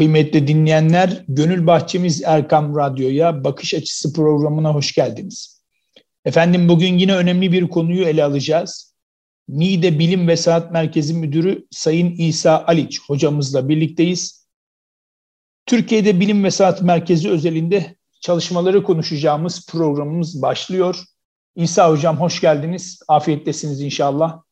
Kıymetli 0.00 0.48
dinleyenler, 0.48 1.24
Gönül 1.28 1.66
Bahçemiz 1.66 2.22
Erkam 2.24 2.76
Radyo'ya 2.76 3.44
Bakış 3.44 3.74
Açısı 3.74 4.12
programına 4.12 4.74
hoş 4.74 4.92
geldiniz. 4.92 5.62
Efendim 6.24 6.68
bugün 6.68 6.98
yine 6.98 7.16
önemli 7.16 7.52
bir 7.52 7.68
konuyu 7.68 8.04
ele 8.04 8.24
alacağız. 8.24 8.94
NİDE 9.48 9.98
Bilim 9.98 10.28
ve 10.28 10.36
Sanat 10.36 10.72
Merkezi 10.72 11.14
Müdürü 11.14 11.66
Sayın 11.70 12.10
İsa 12.10 12.64
Aliç 12.66 13.00
hocamızla 13.00 13.68
birlikteyiz. 13.68 14.46
Türkiye'de 15.66 16.20
Bilim 16.20 16.44
ve 16.44 16.50
Sanat 16.50 16.82
Merkezi 16.82 17.30
özelinde 17.30 17.96
çalışmaları 18.20 18.82
konuşacağımız 18.82 19.66
programımız 19.66 20.42
başlıyor. 20.42 21.04
İsa 21.56 21.90
Hocam 21.90 22.20
hoş 22.20 22.40
geldiniz. 22.40 23.00
Afiyettesiniz 23.08 23.80
inşallah. 23.80 24.42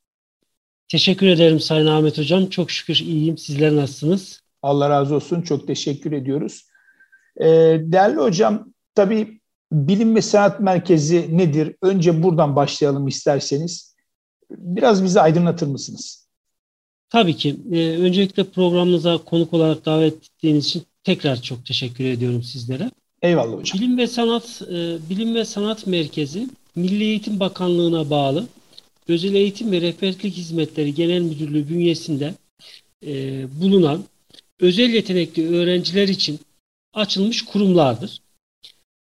Teşekkür 0.89 1.27
ederim 1.27 1.61
Sayın 1.61 1.87
Ahmet 1.87 2.19
Hocam. 2.19 2.47
Çok 2.47 2.71
şükür 2.71 2.97
iyiyim. 2.97 3.39
Sizler 3.39 3.77
nasılsınız? 3.77 4.48
Allah 4.63 4.91
razı 4.91 5.15
olsun. 5.15 5.43
Çok 5.43 5.67
teşekkür 5.67 6.13
ediyoruz. 6.13 6.67
Ee, 7.41 7.47
değerli 7.81 8.17
hocam, 8.17 8.73
tabii 8.95 9.41
Bilim 9.73 10.17
ve 10.17 10.23
Sanat 10.23 10.61
Merkezi 10.61 11.39
nedir? 11.39 11.77
Önce 11.83 12.23
buradan 12.23 12.57
başlayalım 12.57 13.09
isterseniz. 13.09 13.97
Biraz 14.51 15.05
bizi 15.05 15.21
aydınlatır 15.21 15.67
mısınız? 15.67 16.29
Tabii 17.11 17.37
ki. 17.37 17.57
Ee, 17.73 17.97
öncelikle 17.99 18.45
programınıza 18.45 19.19
konuk 19.19 19.55
olarak 19.55 19.87
davet 19.87 20.15
ettiğiniz 20.15 20.67
için 20.67 20.83
tekrar 21.05 21.43
çok 21.43 21.67
teşekkür 21.67 22.05
ediyorum 22.05 22.43
sizlere. 22.43 22.91
Eyvallah 23.23 23.59
hocam. 23.59 23.81
Bilim 23.81 23.99
ve 23.99 24.07
Sanat 24.07 24.63
e, 24.71 24.99
Bilim 25.11 25.35
ve 25.35 25.45
Sanat 25.45 25.87
Merkezi 25.87 26.49
Milli 26.77 27.05
Eğitim 27.05 27.41
Bakanlığı'na 27.41 28.11
bağlı 28.11 28.47
Özel 29.09 29.35
Eğitim 29.35 29.73
ve 29.73 29.81
Rehberlik 29.81 30.25
Hizmetleri 30.25 30.95
Genel 30.95 31.23
Müdürlüğü 31.23 31.69
bünyesinde 31.69 32.35
e, 33.07 33.13
bulunan 33.61 34.05
özel 34.61 34.91
yetenekli 34.91 35.57
öğrenciler 35.57 36.09
için 36.09 36.41
açılmış 36.95 37.43
kurumlardır. 37.45 38.21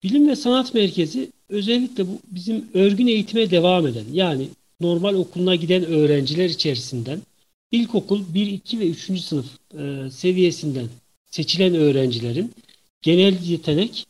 Bilim 0.04 0.28
ve 0.28 0.36
Sanat 0.36 0.74
Merkezi 0.74 1.32
özellikle 1.50 2.08
bu 2.08 2.20
bizim 2.32 2.66
örgün 2.74 3.08
eğitime 3.08 3.52
devam 3.52 3.88
eden 3.88 4.06
yani 4.14 4.48
normal 4.80 5.14
okuluna 5.14 5.56
giden 5.56 5.86
öğrenciler 5.86 6.50
içerisinden 6.50 7.22
ilkokul 7.72 8.22
1, 8.34 8.48
2 8.48 8.80
ve 8.80 8.90
3. 8.90 9.22
sınıf 9.22 9.46
e, 9.80 10.12
seviyesinden 10.12 10.88
seçilen 11.32 11.76
öğrencilerin 11.76 12.54
genel 13.02 13.44
yetenek, 13.44 14.06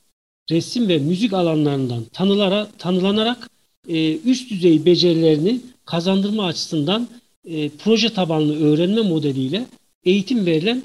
resim 0.52 0.88
ve 0.88 0.98
müzik 0.98 1.34
alanlarından 1.34 2.04
tanılara, 2.14 2.68
tanılanarak 2.78 3.50
e, 3.88 4.18
üst 4.18 4.52
düzey 4.52 4.86
becerilerini 4.86 5.62
kazandırma 5.86 6.46
açısından 6.46 7.08
e, 7.46 7.70
proje 7.70 8.10
tabanlı 8.10 8.60
öğrenme 8.60 9.02
modeliyle 9.02 9.66
eğitim 10.04 10.46
verilen 10.46 10.84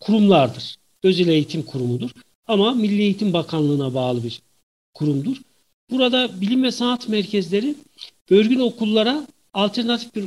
kurumlardır. 0.00 0.76
Özel 1.02 1.28
eğitim 1.28 1.62
kurumudur. 1.62 2.10
Ama 2.46 2.74
Milli 2.74 3.02
Eğitim 3.02 3.32
Bakanlığı'na 3.32 3.94
bağlı 3.94 4.24
bir 4.24 4.42
kurumdur. 4.94 5.36
Burada 5.90 6.40
bilim 6.40 6.62
ve 6.62 6.70
sanat 6.70 7.08
merkezleri 7.08 7.74
örgün 8.30 8.60
okullara 8.60 9.26
alternatif 9.54 10.14
bir 10.14 10.24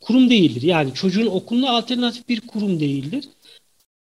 kurum 0.00 0.30
değildir. 0.30 0.62
Yani 0.62 0.94
çocuğun 0.94 1.26
okuluna 1.26 1.70
alternatif 1.70 2.28
bir 2.28 2.40
kurum 2.40 2.80
değildir. 2.80 3.28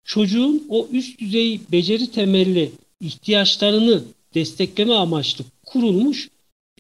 Çocuğun 0.05 0.67
o 0.69 0.89
üst 0.93 1.21
düzey 1.21 1.61
beceri 1.73 2.11
temelli 2.11 2.73
ihtiyaçlarını 3.01 4.03
destekleme 4.35 4.95
amaçlı 4.95 5.45
kurulmuş 5.67 6.29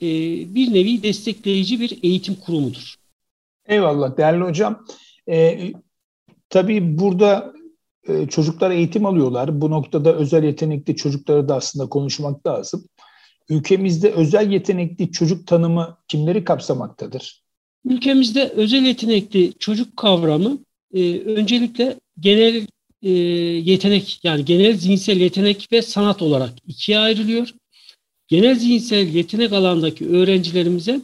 e, 0.02 0.06
bir 0.54 0.74
nevi 0.74 1.02
destekleyici 1.02 1.80
bir 1.80 1.98
eğitim 2.02 2.34
kurumudur. 2.34 2.94
Eyvallah 3.66 4.16
değerli 4.16 4.44
hocam. 4.44 4.86
E, 5.28 5.58
tabii 6.48 6.98
burada 6.98 7.54
e, 8.08 8.26
çocuklar 8.26 8.70
eğitim 8.70 9.06
alıyorlar. 9.06 9.60
Bu 9.60 9.70
noktada 9.70 10.14
özel 10.14 10.44
yetenekli 10.44 10.96
çocukları 10.96 11.48
da 11.48 11.56
aslında 11.56 11.88
konuşmak 11.88 12.46
lazım. 12.46 12.84
Ülkemizde 13.48 14.10
özel 14.10 14.52
yetenekli 14.52 15.12
çocuk 15.12 15.46
tanımı 15.46 15.96
kimleri 16.08 16.44
kapsamaktadır? 16.44 17.44
Ülkemizde 17.84 18.48
özel 18.48 18.82
yetenekli 18.82 19.52
çocuk 19.58 19.96
kavramı 19.96 20.58
e, 20.94 21.20
öncelikle 21.20 22.00
genel 22.20 22.66
e, 23.02 23.10
yetenek 23.10 24.20
yani 24.22 24.44
genel 24.44 24.76
zihinsel 24.76 25.16
yetenek 25.16 25.68
ve 25.72 25.82
sanat 25.82 26.22
olarak 26.22 26.52
ikiye 26.66 26.98
ayrılıyor. 26.98 27.54
Genel 28.28 28.58
zihinsel 28.58 29.08
yetenek 29.08 29.52
alandaki 29.52 30.08
öğrencilerimize 30.08 31.00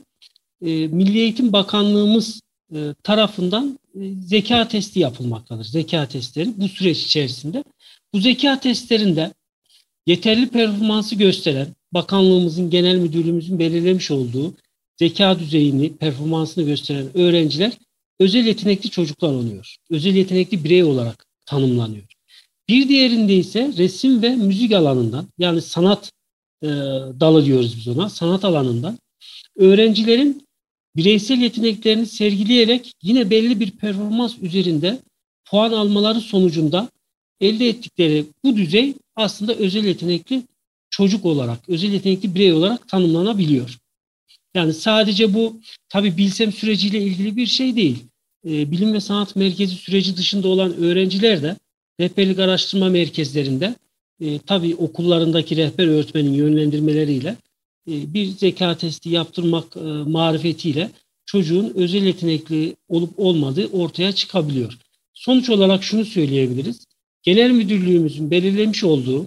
e, 0.63 0.67
Milli 0.87 1.19
Eğitim 1.19 1.53
Bakanlığımız 1.53 2.41
e, 2.75 2.95
tarafından 3.03 3.79
zeka 4.21 4.69
testi 4.69 5.01
yapılmaktadır. 5.01 5.65
Zeka 5.65 6.09
testleri 6.09 6.53
bu 6.57 6.69
süreç 6.69 7.03
içerisinde. 7.03 7.65
Bu 8.13 8.21
zeka 8.21 8.61
testlerinde 8.61 9.33
yeterli 10.07 10.49
performansı 10.49 11.15
gösteren 11.15 11.69
bakanlığımızın 11.93 12.71
genel 12.71 12.97
müdürlüğümüzün 12.97 13.59
belirlemiş 13.59 14.11
olduğu 14.11 14.55
zeka 14.97 15.39
düzeyini, 15.39 15.97
performansını 15.97 16.65
gösteren 16.65 17.19
öğrenciler 17.19 17.73
özel 18.21 18.47
yetenekli 18.47 18.91
çocuklar 18.91 19.33
oluyor. 19.33 19.77
Özel 19.91 20.15
yetenekli 20.15 20.65
birey 20.65 20.85
olarak 20.85 21.27
tanımlanıyor. 21.47 22.05
Bir 22.69 22.89
diğerinde 22.89 23.35
ise 23.35 23.73
resim 23.79 24.23
ve 24.23 24.37
müzik 24.37 24.73
alanından 24.73 25.27
yani 25.39 25.63
sanat 25.63 26.13
e, 26.63 26.69
dalı 27.21 27.45
diyoruz 27.45 27.77
biz 27.77 27.89
ona. 27.89 28.09
Sanat 28.09 28.45
alanından 28.45 28.99
öğrencilerin 29.57 30.47
bireysel 30.97 31.39
yeteneklerini 31.39 32.07
sergileyerek 32.07 32.93
yine 33.03 33.31
belli 33.31 33.61
bir 33.61 33.71
performans 33.71 34.39
üzerinde 34.43 34.99
puan 35.45 35.73
almaları 35.73 36.21
sonucunda 36.21 36.89
elde 37.41 37.69
ettikleri 37.69 38.25
bu 38.45 38.57
düzey 38.57 38.95
aslında 39.17 39.55
özel 39.55 39.85
yetenekli 39.85 40.43
çocuk 40.91 41.25
olarak, 41.25 41.69
özel 41.69 41.93
yetenekli 41.93 42.35
birey 42.35 42.53
olarak 42.53 42.89
tanımlanabiliyor. 42.89 43.79
Yani 44.55 44.75
sadece 44.75 45.35
bu 45.35 45.61
tabi 45.89 46.17
bilsem 46.17 46.53
süreciyle 46.53 47.03
ilgili 47.03 47.37
bir 47.37 47.47
şey 47.47 47.77
değil. 47.77 48.05
E, 48.47 48.71
bilim 48.71 48.93
ve 48.93 49.01
sanat 49.01 49.37
merkezi 49.37 49.75
süreci 49.75 50.17
dışında 50.17 50.49
olan 50.49 50.77
öğrenciler 50.77 51.43
de 51.43 51.57
rehberlik 52.01 52.39
araştırma 52.39 52.89
merkezlerinde 52.89 53.75
e, 54.21 54.39
tabi 54.39 54.77
okullarındaki 54.77 55.57
rehber 55.57 55.87
öğretmenin 55.87 56.33
yönlendirmeleriyle 56.33 57.37
bir 57.91 58.27
zeka 58.27 58.77
testi 58.77 59.09
yaptırmak 59.09 59.77
e, 59.77 59.81
marifetiyle 60.11 60.91
çocuğun 61.27 61.73
özel 61.75 62.03
yetenekli 62.03 62.77
olup 62.89 63.11
olmadığı 63.17 63.67
ortaya 63.67 64.13
çıkabiliyor. 64.13 64.79
Sonuç 65.15 65.51
olarak 65.51 65.85
şunu 65.85 66.05
söyleyebiliriz. 66.05 66.87
Genel 67.23 67.51
müdürlüğümüzün 67.51 68.31
belirlemiş 68.31 68.85
olduğu 68.85 69.27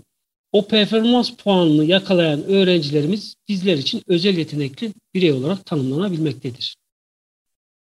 o 0.52 0.68
performans 0.68 1.32
puanını 1.32 1.86
yakalayan 1.86 2.44
öğrencilerimiz 2.44 3.36
bizler 3.50 3.78
için 3.78 4.02
özel 4.08 4.38
yetenekli 4.38 4.94
birey 5.14 5.32
olarak 5.32 5.66
tanımlanabilmektedir. 5.66 6.76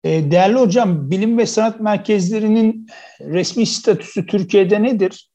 E, 0.04 0.30
değerli 0.30 0.56
hocam, 0.56 1.10
bilim 1.10 1.38
ve 1.38 1.46
sanat 1.46 1.80
merkezlerinin 1.80 2.86
resmi 3.20 3.66
statüsü 3.66 4.26
Türkiye'de 4.26 4.82
nedir? 4.82 5.30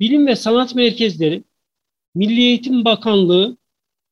Bilim 0.00 0.26
ve 0.26 0.36
sanat 0.36 0.74
merkezleri 0.74 1.44
Milli 2.14 2.40
Eğitim 2.40 2.84
Bakanlığı 2.84 3.56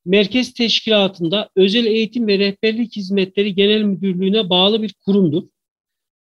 merkez 0.04 0.54
teşkilatında 0.54 1.50
özel 1.56 1.86
eğitim 1.86 2.26
ve 2.26 2.38
rehberlik 2.38 2.96
hizmetleri 2.96 3.54
genel 3.54 3.82
müdürlüğüne 3.82 4.50
bağlı 4.50 4.82
bir 4.82 4.94
kurumdur. 5.04 5.42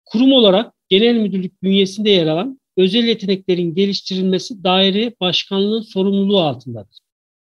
Kurum 0.05 0.33
olarak 0.33 0.75
genel 0.89 1.15
müdürlük 1.17 1.63
bünyesinde 1.63 2.11
yer 2.11 2.27
alan 2.27 2.61
özel 2.77 3.05
yeteneklerin 3.05 3.75
geliştirilmesi 3.75 4.65
daire 4.65 5.15
başkanlığının 5.21 5.83
sorumluluğu 5.83 6.39
altındadır. 6.39 6.99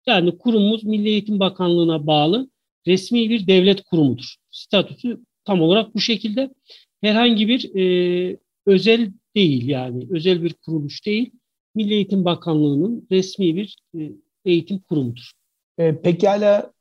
Yani 0.07 0.39
kurumumuz 0.39 0.85
Milli 0.85 1.09
Eğitim 1.09 1.41
Bakanlığı'na 1.41 2.07
bağlı 2.07 2.51
resmi 2.87 3.31
bir 3.31 3.47
devlet 3.47 3.83
kurumudur. 3.83 4.35
Statüsü 4.51 5.21
tam 5.45 5.63
olarak 5.63 5.95
bu 5.95 6.01
şekilde. 6.01 6.55
Herhangi 7.01 7.49
bir 7.49 7.75
e, 7.75 8.37
özel 8.67 9.13
değil 9.37 9.69
yani 9.69 10.07
özel 10.11 10.43
bir 10.43 10.53
kuruluş 10.53 11.07
değil. 11.07 11.31
Milli 11.75 11.95
Eğitim 11.95 12.25
Bakanlığı'nın 12.25 13.07
resmi 13.11 13.57
bir 13.57 13.77
e, 13.99 14.13
eğitim 14.45 14.79
kurumudur. 14.79 15.33
E, 15.81 16.01
pekala 16.03 16.73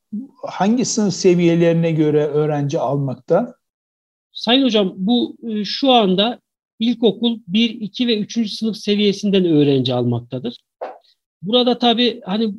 hangi 0.42 0.84
sınıf 0.84 1.14
seviyelerine 1.14 1.92
göre 1.92 2.26
öğrenci 2.26 2.78
almakta? 2.78 3.54
Sayın 4.32 4.64
Hocam 4.64 4.94
bu 4.96 5.36
e, 5.48 5.64
şu 5.64 5.90
anda 5.90 6.40
ilkokul 6.78 7.38
1, 7.46 7.70
2 7.70 8.06
ve 8.06 8.18
3. 8.18 8.52
sınıf 8.52 8.76
seviyesinden 8.76 9.44
öğrenci 9.44 9.94
almaktadır. 9.94 10.58
Burada 11.42 11.78
tabii 11.78 12.20
hani 12.24 12.54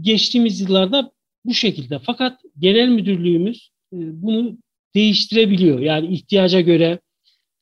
geçtiğimiz 0.00 0.60
yıllarda 0.60 1.12
bu 1.44 1.54
şekilde 1.54 1.98
fakat 1.98 2.40
genel 2.58 2.88
müdürlüğümüz 2.88 3.70
e, 3.92 3.98
bunu 4.22 4.58
değiştirebiliyor. 4.94 5.80
Yani 5.80 6.06
ihtiyaca 6.06 6.60
göre 6.60 7.00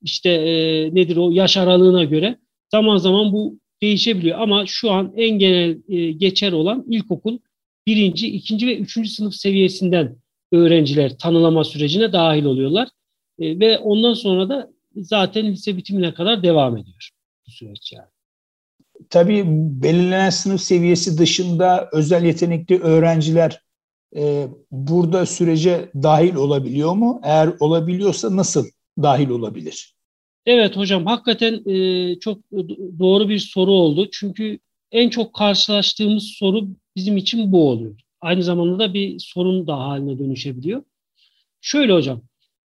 işte 0.02 0.30
e, 0.30 0.50
nedir 0.94 1.16
o 1.16 1.30
yaş 1.30 1.56
aralığına 1.56 2.04
göre 2.04 2.38
zaman 2.70 2.96
zaman 2.96 3.32
bu 3.32 3.58
değişebiliyor. 3.82 4.38
Ama 4.38 4.66
şu 4.66 4.90
an 4.90 5.12
en 5.16 5.38
genel 5.38 5.78
e, 5.88 6.12
geçer 6.12 6.52
olan 6.52 6.84
ilkokul 6.88 7.38
birinci, 7.90 8.28
ikinci 8.28 8.66
ve 8.66 8.78
üçüncü 8.78 9.10
sınıf 9.10 9.34
seviyesinden 9.34 10.16
öğrenciler 10.52 11.18
tanılama 11.18 11.64
sürecine 11.64 12.12
dahil 12.12 12.44
oluyorlar. 12.44 12.88
E, 13.38 13.60
ve 13.60 13.78
ondan 13.78 14.14
sonra 14.14 14.48
da 14.48 14.70
zaten 14.96 15.52
lise 15.52 15.76
bitimine 15.76 16.14
kadar 16.14 16.42
devam 16.42 16.76
ediyor 16.76 17.10
bu 17.46 17.50
süreç 17.50 17.92
yani. 17.92 18.08
tabii 19.10 19.44
belirlenen 19.82 20.30
sınıf 20.30 20.60
seviyesi 20.60 21.18
dışında 21.18 21.88
özel 21.92 22.24
yetenekli 22.24 22.80
öğrenciler 22.80 23.60
e, 24.16 24.48
burada 24.70 25.26
sürece 25.26 25.90
dahil 25.94 26.34
olabiliyor 26.34 26.92
mu? 26.92 27.20
Eğer 27.24 27.50
olabiliyorsa 27.60 28.36
nasıl 28.36 28.66
dahil 29.02 29.28
olabilir? 29.28 29.94
Evet 30.46 30.76
hocam 30.76 31.06
hakikaten 31.06 31.70
e, 31.70 32.18
çok 32.18 32.38
doğru 32.98 33.28
bir 33.28 33.38
soru 33.38 33.72
oldu. 33.72 34.08
Çünkü 34.12 34.58
en 34.92 35.10
çok 35.10 35.34
karşılaştığımız 35.34 36.24
soru 36.24 36.68
bizim 37.00 37.16
için 37.16 37.52
bu 37.52 37.68
oluyor. 37.70 38.00
Aynı 38.20 38.42
zamanda 38.42 38.78
da 38.78 38.94
bir 38.94 39.18
sorun 39.18 39.66
da 39.66 39.78
haline 39.78 40.18
dönüşebiliyor. 40.18 40.82
Şöyle 41.60 41.92
hocam, 41.92 42.22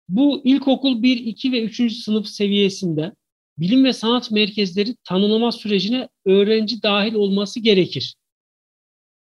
bu 0.09 0.41
ilkokul 0.45 1.03
1, 1.03 1.17
2 1.17 1.53
ve 1.53 1.63
3. 1.63 1.93
sınıf 1.93 2.27
seviyesinde 2.27 3.13
bilim 3.59 3.85
ve 3.85 3.93
sanat 3.93 4.31
merkezleri 4.31 4.97
tanımlama 5.05 5.53
sürecine 5.53 6.09
öğrenci 6.25 6.83
dahil 6.83 7.15
olması 7.15 7.61
gerekir. 7.61 8.15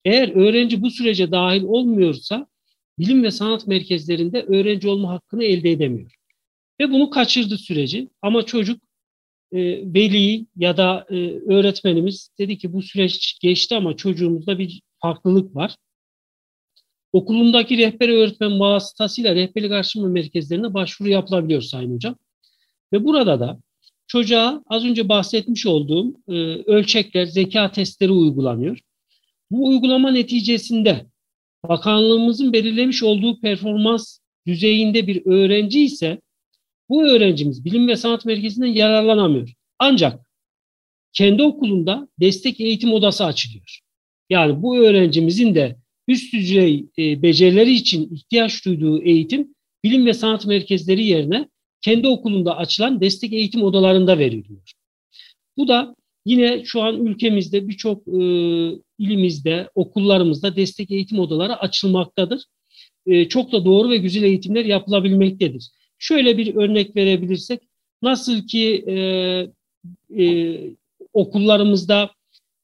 Eğer 0.05 0.29
öğrenci 0.29 0.83
bu 0.83 0.91
sürece 0.91 1.31
dahil 1.33 1.63
olmuyorsa 1.63 2.47
bilim 2.99 3.23
ve 3.23 3.31
sanat 3.31 3.67
merkezlerinde 3.67 4.43
öğrenci 4.43 4.89
olma 4.89 5.09
hakkını 5.09 5.45
elde 5.45 5.71
edemiyor. 5.71 6.15
Ve 6.81 6.91
bunu 6.91 7.11
kaçırdı 7.11 7.59
süreci 7.59 8.09
ama 8.23 8.47
çocuk 8.47 8.83
e, 9.53 9.59
veli 9.95 10.47
ya 10.57 10.77
da 10.77 11.07
e, 11.11 11.17
öğretmenimiz 11.31 12.31
dedi 12.39 12.59
ki 12.59 12.73
bu 12.73 12.83
süreç 12.83 13.39
geçti 13.43 13.77
ama 13.77 13.97
çocuğumuzda 13.97 14.59
bir 14.59 14.83
farklılık 15.03 15.57
var. 15.57 15.77
Okulundaki 17.13 17.79
rehber 17.79 18.09
öğretmen 18.09 18.61
vasıtasıyla 18.61 19.35
rehberlik 19.35 19.73
araştırma 19.73 20.09
merkezlerine 20.09 20.75
başvuru 20.75 21.09
yapılabiliyor 21.09 21.63
Sayın 21.63 21.95
Hocam. 21.95 22.17
Ve 22.93 23.05
burada 23.05 23.41
da 23.41 23.61
çocuğa 24.07 24.63
az 24.67 24.85
önce 24.85 25.09
bahsetmiş 25.09 25.67
olduğum 25.67 26.15
e, 26.29 26.33
ölçekler, 26.67 27.27
zeka 27.27 27.73
testleri 27.73 28.13
uygulanıyor. 28.13 28.79
Bu 29.51 29.69
uygulama 29.69 30.11
neticesinde 30.11 31.07
bakanlığımızın 31.69 32.53
belirlemiş 32.53 33.03
olduğu 33.03 33.41
performans 33.41 34.19
düzeyinde 34.47 35.07
bir 35.07 35.27
öğrenci 35.27 35.85
ise 35.85 36.21
bu 36.89 37.05
öğrencimiz 37.05 37.65
bilim 37.65 37.89
ve 37.89 37.97
sanat 37.97 38.25
merkezinden 38.25 38.67
yararlanamıyor. 38.67 39.53
Ancak 39.79 40.21
kendi 41.13 41.43
okulunda 41.43 42.09
destek 42.21 42.61
eğitim 42.61 42.93
odası 42.93 43.25
açılıyor. 43.25 43.81
Yani 44.31 44.63
bu 44.63 44.79
öğrencimizin 44.79 45.55
de 45.55 45.77
üst 46.09 46.35
düzey 46.35 46.87
e, 46.99 47.23
becerileri 47.23 47.73
için 47.73 48.15
ihtiyaç 48.15 48.65
duyduğu 48.65 49.03
eğitim 49.03 49.55
bilim 49.85 50.07
ve 50.07 50.15
sanat 50.15 50.47
merkezleri 50.47 51.05
yerine 51.05 51.49
kendi 51.81 52.09
okulunda 52.09 52.57
açılan 52.57 53.01
destek 53.01 53.33
eğitim 53.33 53.63
odalarında 53.63 54.19
veriliyor. 54.19 54.73
Bu 55.57 55.69
da 55.69 55.95
yine 56.27 56.65
şu 56.65 56.83
an 56.83 57.07
ülkemizde 57.07 57.69
birçok 57.69 58.09
e, 58.09 58.21
ilimizde, 58.99 59.71
okullarımızda 59.75 60.57
destek 60.57 60.91
eğitim 60.91 61.19
odaları 61.19 61.57
açılmaktadır. 61.57 62.45
E, 63.07 63.29
çok 63.29 63.53
da 63.53 63.65
doğru 63.65 63.91
ve 63.91 63.97
güzel 63.97 64.23
eğitimler 64.23 64.65
yapılabilmektedir. 64.65 65.71
Şöyle 65.99 66.39
bir 66.39 66.55
örnek 66.55 66.97
verebilirsek, 66.97 67.61
nasıl 68.03 68.47
ki 68.47 68.85
e, 68.87 68.95
e, 70.25 70.57
okullarımızda 71.13 72.11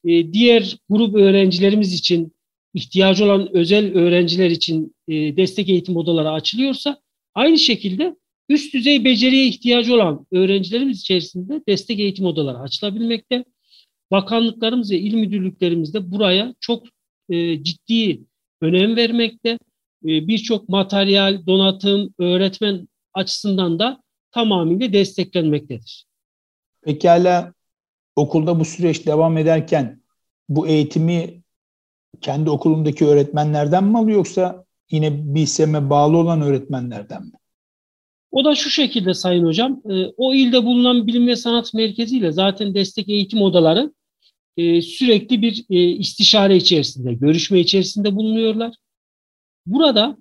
e, 0.06 0.32
diğer 0.32 0.78
grup 0.88 1.14
öğrencilerimiz 1.14 1.92
için 1.92 2.32
ihtiyacı 2.74 3.24
olan 3.24 3.56
özel 3.56 3.94
öğrenciler 3.94 4.50
için 4.50 4.94
e, 5.08 5.36
destek 5.36 5.68
eğitim 5.68 5.96
odaları 5.96 6.30
açılıyorsa, 6.30 7.00
aynı 7.34 7.58
şekilde 7.58 8.16
üst 8.48 8.74
düzey 8.74 9.04
beceriye 9.04 9.46
ihtiyacı 9.46 9.94
olan 9.94 10.26
öğrencilerimiz 10.32 11.00
içerisinde 11.00 11.62
destek 11.68 12.00
eğitim 12.00 12.26
odaları 12.26 12.58
açılabilmekte. 12.58 13.44
Bakanlıklarımız 14.10 14.90
ve 14.90 14.98
il 14.98 15.14
müdürlüklerimiz 15.14 15.94
de 15.94 16.10
buraya 16.10 16.54
çok 16.60 16.86
e, 17.28 17.62
ciddi 17.64 18.20
önem 18.60 18.96
vermekte. 18.96 19.48
E, 20.04 20.28
Birçok 20.28 20.68
materyal, 20.68 21.46
donatım, 21.46 22.14
öğretmen 22.18 22.88
açısından 23.14 23.78
da 23.78 24.02
tamamıyla 24.30 24.92
desteklenmektedir. 24.92 26.06
Pekala 26.82 27.54
okulda 28.16 28.60
bu 28.60 28.64
süreç 28.64 29.06
devam 29.06 29.38
ederken 29.38 30.02
bu 30.48 30.68
eğitimi 30.68 31.42
kendi 32.20 32.50
okulundaki 32.50 33.06
öğretmenlerden 33.06 33.84
mi 33.84 33.98
alıyor 33.98 34.16
yoksa 34.16 34.64
yine 34.90 35.34
BİSEM'e 35.34 35.90
bağlı 35.90 36.16
olan 36.16 36.42
öğretmenlerden 36.42 37.22
mi? 37.22 37.32
O 38.30 38.44
da 38.44 38.54
şu 38.54 38.70
şekilde 38.70 39.14
Sayın 39.14 39.46
Hocam, 39.46 39.82
e, 39.90 40.06
o 40.16 40.34
ilde 40.34 40.64
bulunan 40.64 41.06
bilim 41.06 41.26
ve 41.26 41.36
sanat 41.36 41.74
merkeziyle 41.74 42.32
zaten 42.32 42.74
destek 42.74 43.08
eğitim 43.08 43.42
odaları 43.42 43.92
e, 44.56 44.82
sürekli 44.82 45.42
bir 45.42 45.64
e, 45.70 45.88
istişare 45.88 46.56
içerisinde, 46.56 47.14
görüşme 47.14 47.60
içerisinde 47.60 48.16
bulunuyorlar. 48.16 48.74
Burada 49.66 50.16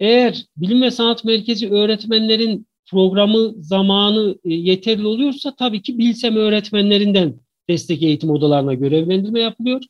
eğer 0.00 0.46
bilim 0.56 0.82
ve 0.82 0.90
sanat 0.90 1.24
merkezi 1.24 1.70
öğretmenlerin 1.70 2.66
programı 2.90 3.54
zamanı 3.58 4.38
e, 4.44 4.54
yeterli 4.54 5.06
oluyorsa 5.06 5.54
tabii 5.54 5.82
ki 5.82 5.98
bilsem 5.98 6.36
öğretmenlerinden 6.36 7.40
destek 7.68 8.02
eğitim 8.02 8.30
odalarına 8.30 8.74
görevlendirme 8.74 9.40
yapılıyor. 9.40 9.82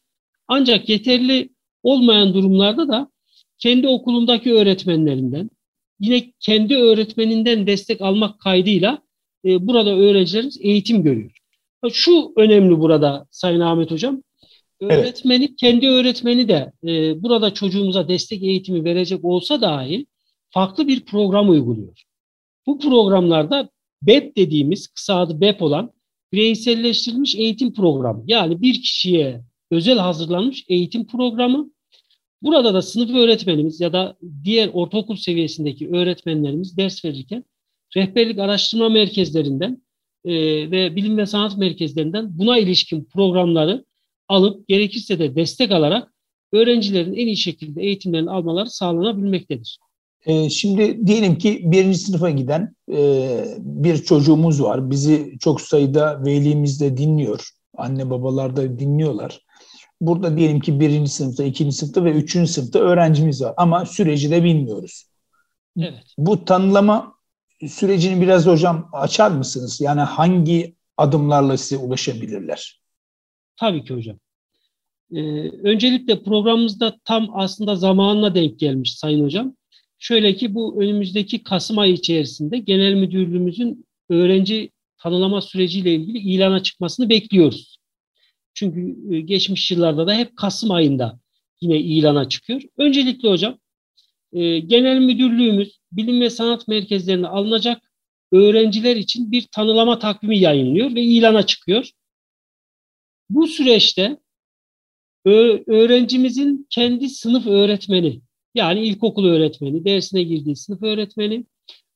Ancak 0.49 0.88
yeterli 0.88 1.50
olmayan 1.82 2.35
durumlarda 2.35 2.88
da 2.88 3.11
kendi 3.58 3.88
okulundaki 3.88 4.52
öğretmenlerinden 4.52 5.50
yine 6.00 6.32
kendi 6.41 6.76
öğretmeninden 6.76 7.67
destek 7.67 8.00
almak 8.00 8.41
kaydıyla 8.41 8.99
e, 9.44 9.67
burada 9.67 9.91
öğrencilerimiz 9.91 10.58
eğitim 10.61 11.02
görüyor. 11.02 11.31
Şu 11.93 12.32
önemli 12.37 12.79
burada 12.79 13.26
Sayın 13.31 13.61
Ahmet 13.61 13.91
Hocam. 13.91 14.23
Öğretmeni, 14.81 15.44
evet. 15.44 15.56
kendi 15.56 15.88
öğretmeni 15.88 16.49
de 16.49 16.73
e, 16.85 17.23
burada 17.23 17.55
çocuğumuza 17.55 18.08
destek 18.08 18.43
eğitimi 18.43 18.85
verecek 18.85 19.25
olsa 19.25 19.61
dahi 19.61 20.06
farklı 20.50 20.88
bir 20.88 21.00
program 21.00 21.50
uyguluyor. 21.50 22.02
Bu 22.67 22.79
programlarda 22.79 23.71
BEP 24.03 24.37
dediğimiz 24.37 24.87
kısa 24.89 25.17
adı 25.17 25.41
BEP 25.41 25.62
olan 25.62 25.93
bireyselleştirilmiş 26.33 27.35
eğitim 27.35 27.73
programı. 27.75 28.25
Yani 28.27 28.62
bir 28.62 28.75
kişiye 28.75 29.45
özel 29.71 29.99
hazırlanmış 29.99 30.65
eğitim 30.69 31.07
programı. 31.07 31.71
Burada 32.43 32.75
da 32.75 32.83
sınıf 32.83 33.15
öğretmenimiz 33.15 33.81
ya 33.81 33.93
da 33.93 34.17
diğer 34.45 34.71
ortaokul 34.73 35.17
seviyesindeki 35.17 35.89
öğretmenlerimiz 35.89 36.77
ders 36.77 37.05
verirken 37.05 37.45
rehberlik 37.97 38.39
araştırma 38.39 38.89
merkezlerinden 38.89 39.83
e, 40.25 40.33
ve 40.71 40.97
bilim 40.97 41.19
ve 41.19 41.27
sanat 41.27 41.59
merkezlerinden 41.59 42.39
buna 42.39 42.59
ilişkin 42.59 43.05
programları 43.05 43.85
alıp 44.29 44.69
gerekirse 44.69 45.19
de 45.19 45.35
destek 45.35 45.71
alarak 45.73 46.14
öğrencilerin 46.52 47.14
en 47.14 47.26
iyi 47.26 47.37
şekilde 47.37 47.83
eğitimlerini 47.83 48.31
almaları 48.31 48.71
sağlanabilmektedir. 48.71 49.79
E, 50.27 50.50
şimdi 50.50 51.07
diyelim 51.07 51.39
ki 51.39 51.61
birinci 51.65 51.99
sınıfa 51.99 52.31
giden 52.31 52.75
e, 52.93 53.45
bir 53.59 53.97
çocuğumuz 53.97 54.62
var. 54.62 54.91
Bizi 54.91 55.37
çok 55.41 55.61
sayıda 55.61 56.25
velimiz 56.25 56.81
de 56.81 56.97
dinliyor. 56.97 57.49
Anne 57.77 58.11
babalar 58.11 58.57
da 58.57 58.79
dinliyorlar. 58.79 59.41
Burada 60.00 60.37
diyelim 60.37 60.61
ki 60.61 60.81
birinci 60.81 61.11
sınıfta, 61.11 61.45
ikinci 61.45 61.77
sınıfta 61.77 62.05
ve 62.05 62.12
üçüncü 62.12 62.53
sınıfta 62.53 62.79
öğrencimiz 62.79 63.43
var. 63.43 63.55
Ama 63.57 63.87
süreci 63.87 64.31
de 64.31 64.45
bilmiyoruz. 64.45 65.05
Evet. 65.79 66.15
Bu 66.19 66.45
tanımlama 66.45 67.15
sürecini 67.69 68.21
biraz 68.21 68.47
hocam 68.47 68.89
açar 68.93 69.31
mısınız? 69.31 69.81
Yani 69.81 70.00
hangi 70.00 70.75
adımlarla 70.97 71.57
size 71.57 71.77
ulaşabilirler? 71.77 72.81
Tabii 73.57 73.85
ki 73.85 73.95
hocam. 73.95 74.19
Ee, 75.12 75.49
öncelikle 75.49 76.23
programımızda 76.23 76.97
tam 77.05 77.29
aslında 77.35 77.77
zamanına 77.77 78.35
denk 78.35 78.59
gelmiş 78.59 78.99
Sayın 78.99 79.25
Hocam. 79.25 79.55
Şöyle 80.00 80.37
ki 80.37 80.54
bu 80.54 80.83
önümüzdeki 80.83 81.42
Kasım 81.42 81.78
ayı 81.78 81.92
içerisinde 81.92 82.59
Genel 82.59 82.95
Müdürlüğümüzün 82.95 83.87
öğrenci 84.09 84.71
tanılama 84.99 85.40
süreciyle 85.40 85.95
ilgili 85.95 86.19
ilana 86.19 86.62
çıkmasını 86.62 87.09
bekliyoruz. 87.09 87.78
Çünkü 88.54 89.14
e, 89.14 89.21
geçmiş 89.21 89.71
yıllarda 89.71 90.07
da 90.07 90.14
hep 90.14 90.37
Kasım 90.37 90.71
ayında 90.71 91.21
yine 91.61 91.78
ilana 91.78 92.28
çıkıyor. 92.28 92.62
Öncelikle 92.76 93.28
hocam 93.30 93.59
e, 94.33 94.59
Genel 94.59 94.99
Müdürlüğümüz 94.99 95.78
bilim 95.92 96.21
ve 96.21 96.30
sanat 96.30 96.69
merkezlerine 96.69 97.26
alınacak 97.26 97.92
öğrenciler 98.33 98.97
için 98.97 99.33
bir 99.33 99.47
tanılama 99.52 99.99
takvimi 99.99 100.38
yayınlıyor 100.38 100.95
ve 100.95 101.02
ilana 101.02 101.47
çıkıyor. 101.47 101.90
Bu 103.30 103.47
süreçte 103.47 104.19
öğrencimizin 105.66 106.66
kendi 106.71 107.09
sınıf 107.09 107.47
öğretmeni 107.47 108.21
yani 108.54 108.85
ilkokul 108.85 109.25
öğretmeni, 109.25 109.85
dersine 109.85 110.23
girdiği 110.23 110.57
sınıf 110.57 110.83
öğretmeni 110.83 111.45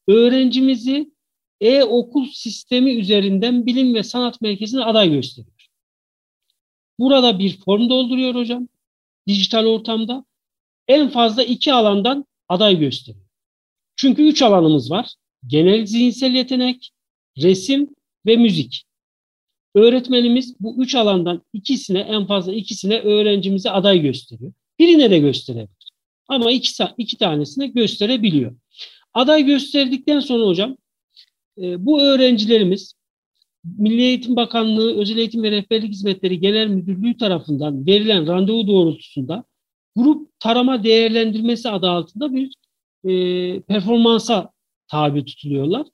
öğrencimizi 0.09 1.13
e-okul 1.61 2.27
sistemi 2.33 2.95
üzerinden 2.95 3.67
bilim 3.67 3.95
ve 3.95 4.03
sanat 4.03 4.41
merkezine 4.41 4.85
aday 4.85 5.11
gösteriyor. 5.11 5.69
Burada 6.99 7.39
bir 7.39 7.59
form 7.61 7.89
dolduruyor 7.89 8.35
hocam. 8.35 8.69
Dijital 9.27 9.67
ortamda. 9.67 10.25
En 10.89 11.09
fazla 11.09 11.43
iki 11.43 11.73
alandan 11.73 12.25
aday 12.49 12.79
gösteriyor. 12.79 13.27
Çünkü 13.97 14.23
üç 14.23 14.43
alanımız 14.43 14.91
var. 14.91 15.15
Genel 15.47 15.87
zihinsel 15.87 16.35
yetenek, 16.35 16.91
resim 17.39 17.95
ve 18.27 18.37
müzik. 18.37 18.85
öğretmenimiz 19.75 20.61
bu 20.61 20.83
üç 20.83 20.95
alandan 20.95 21.43
ikisine 21.53 21.99
en 21.99 22.27
fazla 22.27 22.53
ikisine 22.53 23.01
öğrencimize 23.01 23.71
aday 23.71 24.03
gösteriyor. 24.03 24.53
Birine 24.79 25.11
de 25.11 25.19
gösterebilir. 25.19 25.74
Ama 26.29 26.53
iki, 26.53 26.85
iki 26.99 27.19
tanesine 27.19 27.67
gösterebiliyor. 27.67 28.57
Aday 29.15 29.45
gösterdikten 29.45 30.21
sonra 30.21 30.47
hocam 30.47 30.77
e, 31.59 31.87
bu 31.87 32.03
öğrencilerimiz 32.03 32.95
Milli 33.79 34.03
Eğitim 34.03 34.37
Bakanlığı 34.37 35.01
Özel 35.01 35.17
Eğitim 35.17 35.43
ve 35.43 35.51
Rehberlik 35.51 35.93
Hizmetleri 35.93 36.41
Genel 36.41 36.69
Müdürlüğü 36.69 37.17
tarafından 37.17 37.87
verilen 37.87 38.27
randevu 38.27 38.67
doğrultusunda 38.67 39.45
grup 39.97 40.41
tarama 40.41 40.85
değerlendirmesi 40.85 41.69
adı 41.69 41.89
altında 41.89 42.35
bir 42.35 42.55
e, 43.05 43.61
performansa 43.61 44.51
tabi 44.89 45.25
tutuluyorlar. 45.25 45.87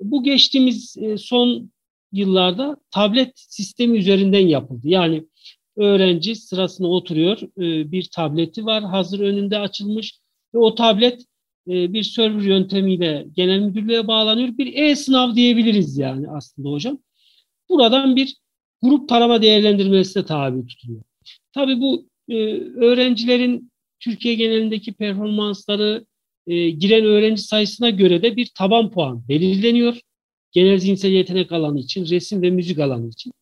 Bu 0.00 0.22
geçtiğimiz 0.22 0.96
e, 1.00 1.18
son 1.18 1.70
yıllarda 2.12 2.76
tablet 2.90 3.32
sistemi 3.34 3.98
üzerinden 3.98 4.46
yapıldı. 4.46 4.88
Yani 4.88 5.24
öğrenci 5.76 6.36
sırasına 6.36 6.86
oturuyor, 6.86 7.38
e, 7.40 7.92
bir 7.92 8.08
tableti 8.14 8.64
var 8.66 8.84
hazır 8.84 9.20
önünde 9.20 9.58
açılmış 9.58 10.18
ve 10.54 10.58
o 10.58 10.74
tablet 10.74 11.24
e, 11.68 11.92
bir 11.92 12.02
server 12.02 12.42
yöntemiyle 12.42 13.26
genel 13.36 13.60
müdürlüğe 13.60 14.06
bağlanıyor. 14.06 14.58
Bir 14.58 14.74
e-sınav 14.74 15.34
diyebiliriz 15.34 15.98
yani 15.98 16.30
aslında 16.30 16.68
hocam. 16.68 16.98
Buradan 17.68 18.16
bir 18.16 18.36
grup 18.82 19.08
tarama 19.08 19.42
değerlendirmesine 19.42 20.24
tabi 20.24 20.66
tutuluyor. 20.66 21.02
Tabii 21.52 21.80
bu 21.80 22.08
e, 22.28 22.34
öğrencilerin 22.60 23.72
Türkiye 24.00 24.34
genelindeki 24.34 24.92
performansları 24.92 26.06
e, 26.46 26.70
giren 26.70 27.04
öğrenci 27.04 27.42
sayısına 27.42 27.90
göre 27.90 28.22
de 28.22 28.36
bir 28.36 28.50
taban 28.58 28.90
puan 28.90 29.28
belirleniyor. 29.28 30.00
Genel 30.52 30.78
zihinsel 30.78 31.10
yetenek 31.10 31.52
alanı 31.52 31.78
için, 31.78 32.06
resim 32.06 32.42
ve 32.42 32.50
müzik 32.50 32.78
alanı 32.78 33.08
için. 33.08 33.32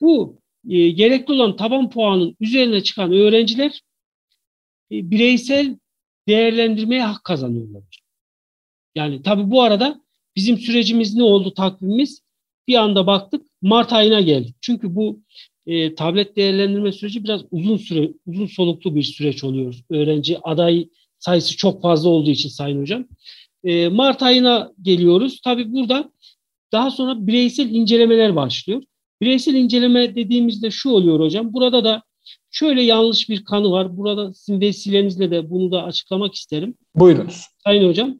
Bu 0.00 0.38
e, 0.68 0.90
gerekli 0.90 1.32
olan 1.32 1.56
taban 1.56 1.90
puanın 1.90 2.36
üzerine 2.40 2.82
çıkan 2.82 3.12
öğrenciler 3.12 3.80
e, 4.92 5.10
bireysel 5.10 5.78
değerlendirmeye 6.28 7.02
hak 7.02 7.24
kazanıyorlar. 7.24 7.82
Yani 8.94 9.22
tabii 9.22 9.50
bu 9.50 9.62
arada 9.62 10.00
bizim 10.36 10.58
sürecimiz 10.58 11.14
ne 11.14 11.22
oldu 11.22 11.54
takvimimiz? 11.54 12.22
Bir 12.68 12.74
anda 12.74 13.06
baktık 13.06 13.46
Mart 13.62 13.92
ayına 13.92 14.20
geldik. 14.20 14.56
Çünkü 14.60 14.94
bu 14.94 15.20
e, 15.66 15.94
tablet 15.94 16.36
değerlendirme 16.36 16.92
süreci 16.92 17.24
biraz 17.24 17.42
uzun 17.50 17.76
süre, 17.76 18.10
uzun 18.26 18.46
soluklu 18.46 18.94
bir 18.94 19.02
süreç 19.02 19.44
oluyor. 19.44 19.74
Öğrenci 19.90 20.38
aday 20.42 20.88
sayısı 21.18 21.56
çok 21.56 21.82
fazla 21.82 22.08
olduğu 22.08 22.30
için 22.30 22.48
Sayın 22.48 22.80
Hocam. 22.80 23.04
E, 23.64 23.88
Mart 23.88 24.22
ayına 24.22 24.72
geliyoruz. 24.82 25.40
Tabii 25.44 25.72
burada 25.72 26.12
daha 26.72 26.90
sonra 26.90 27.26
bireysel 27.26 27.70
incelemeler 27.70 28.36
başlıyor. 28.36 28.82
Bireysel 29.24 29.54
inceleme 29.54 30.14
dediğimizde 30.14 30.70
şu 30.70 30.90
oluyor 30.90 31.20
hocam. 31.20 31.52
Burada 31.52 31.84
da 31.84 32.02
şöyle 32.50 32.82
yanlış 32.82 33.28
bir 33.28 33.44
kanı 33.44 33.70
var. 33.70 33.96
Burada 33.96 34.34
sizin 34.34 34.60
vesilenizle 34.60 35.30
de 35.30 35.50
bunu 35.50 35.72
da 35.72 35.84
açıklamak 35.84 36.34
isterim. 36.34 36.74
Buyurunuz. 36.94 37.46
Sayın 37.64 37.88
hocam. 37.88 38.18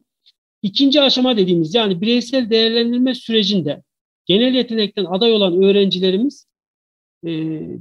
İkinci 0.61 1.01
aşama 1.01 1.37
dediğimiz 1.37 1.75
yani 1.75 2.01
bireysel 2.01 2.49
değerlendirme 2.49 3.15
sürecinde 3.15 3.83
genel 4.25 4.53
yetenekten 4.53 5.05
aday 5.05 5.33
olan 5.33 5.63
öğrencilerimiz 5.63 6.47
e, 7.23 7.29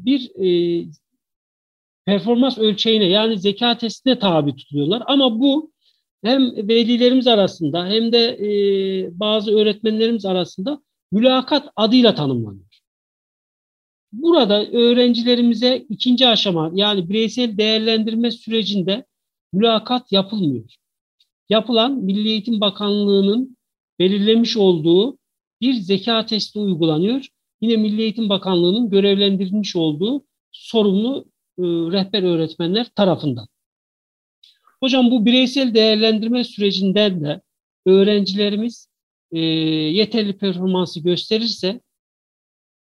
bir 0.05 0.31
e, 0.45 0.87
performans 2.07 2.59
ölçeğine 2.59 3.05
yani 3.05 3.39
zeka 3.39 3.79
testine 3.79 4.19
tabi 4.19 4.57
tutuluyorlar. 4.57 5.03
Ama 5.07 5.41
bu 5.41 5.73
hem 6.25 6.69
velilerimiz 6.69 7.27
arasında 7.27 7.87
hem 7.87 8.13
de 8.13 8.29
e, 8.29 8.49
bazı 9.21 9.59
öğretmenlerimiz 9.59 10.25
arasında 10.25 10.83
mülakat 11.13 11.69
adıyla 11.77 12.15
tanımlanıyor. 12.15 12.74
Burada 14.15 14.67
öğrencilerimize 14.67 15.87
ikinci 15.89 16.27
aşama 16.29 16.71
yani 16.75 17.09
bireysel 17.09 17.59
değerlendirme 17.59 18.31
sürecinde 18.31 19.05
mülakat 19.53 20.13
yapılmıyor. 20.13 20.75
Yapılan 21.49 21.93
Milli 21.93 22.29
Eğitim 22.29 22.61
Bakanlığı'nın 22.61 23.57
belirlemiş 23.99 24.57
olduğu 24.57 25.19
bir 25.61 25.75
zeka 25.75 26.27
testi 26.27 26.59
uygulanıyor. 26.59 27.27
Yine 27.61 27.77
Milli 27.77 28.03
Eğitim 28.03 28.29
Bakanlığı'nın 28.29 28.91
görevlendirilmiş 28.91 29.77
olduğu 29.77 30.25
sorumlu 30.53 31.25
e, 31.59 31.63
rehber 31.63 32.23
öğretmenler 32.23 32.87
tarafından. 32.97 33.47
Hocam 34.81 35.11
bu 35.11 35.27
bireysel 35.27 35.75
değerlendirme 35.75 36.45
sürecinden 36.45 37.25
de 37.25 37.41
öğrencilerimiz 37.87 38.89
e, 39.33 39.39
yeterli 39.41 40.39
performansı 40.39 41.01
gösterirse 41.01 41.81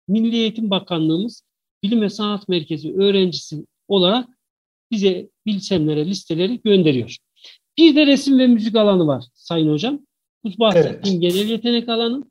Milli 0.09 0.37
Eğitim 0.37 0.71
Bakanlığımız 0.71 1.43
Bilim 1.83 2.01
ve 2.01 2.11
Sanat 2.11 2.49
Merkezi 2.49 2.95
öğrencisi 2.95 3.67
olarak 3.89 4.29
bize 4.91 5.29
bilsemlere 5.47 6.07
listeleri 6.07 6.61
gönderiyor. 6.63 7.17
Bir 7.79 7.97
de 7.97 8.07
resim 8.07 8.39
ve 8.39 8.47
müzik 8.47 8.77
alanı 8.77 9.07
var 9.07 9.25
Sayın 9.35 9.73
Hocam. 9.73 10.01
Bu 10.45 10.51
bahsettiğim 10.59 11.23
evet. 11.23 11.35
genel 11.35 11.49
yetenek 11.49 11.89
alanı. 11.89 12.25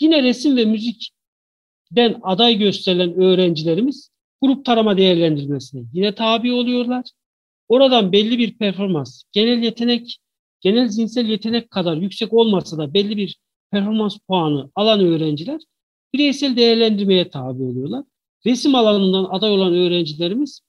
Yine 0.00 0.22
resim 0.22 0.56
ve 0.56 0.64
müzikten 0.64 2.20
aday 2.22 2.58
gösterilen 2.58 3.14
öğrencilerimiz 3.14 4.10
grup 4.40 4.64
tarama 4.64 4.96
değerlendirmesine 4.96 5.82
yine 5.92 6.14
tabi 6.14 6.52
oluyorlar. 6.52 7.04
Oradan 7.68 8.12
belli 8.12 8.38
bir 8.38 8.58
performans, 8.58 9.22
genel 9.32 9.62
yetenek, 9.62 10.18
genel 10.60 10.88
zihinsel 10.88 11.26
yetenek 11.26 11.70
kadar 11.70 11.96
yüksek 11.96 12.32
olmasa 12.32 12.78
da 12.78 12.94
belli 12.94 13.16
bir 13.16 13.38
performans 13.70 14.18
puanı 14.28 14.70
alan 14.74 15.00
öğrenciler 15.00 15.60
bireysel 16.14 16.56
değerlendirmeye 16.56 17.30
tabi 17.30 17.62
oluyorlar. 17.62 18.04
Resim 18.46 18.74
alanından 18.74 19.24
aday 19.30 19.50
olan 19.50 19.74
öğrencilerimiz 19.74 20.60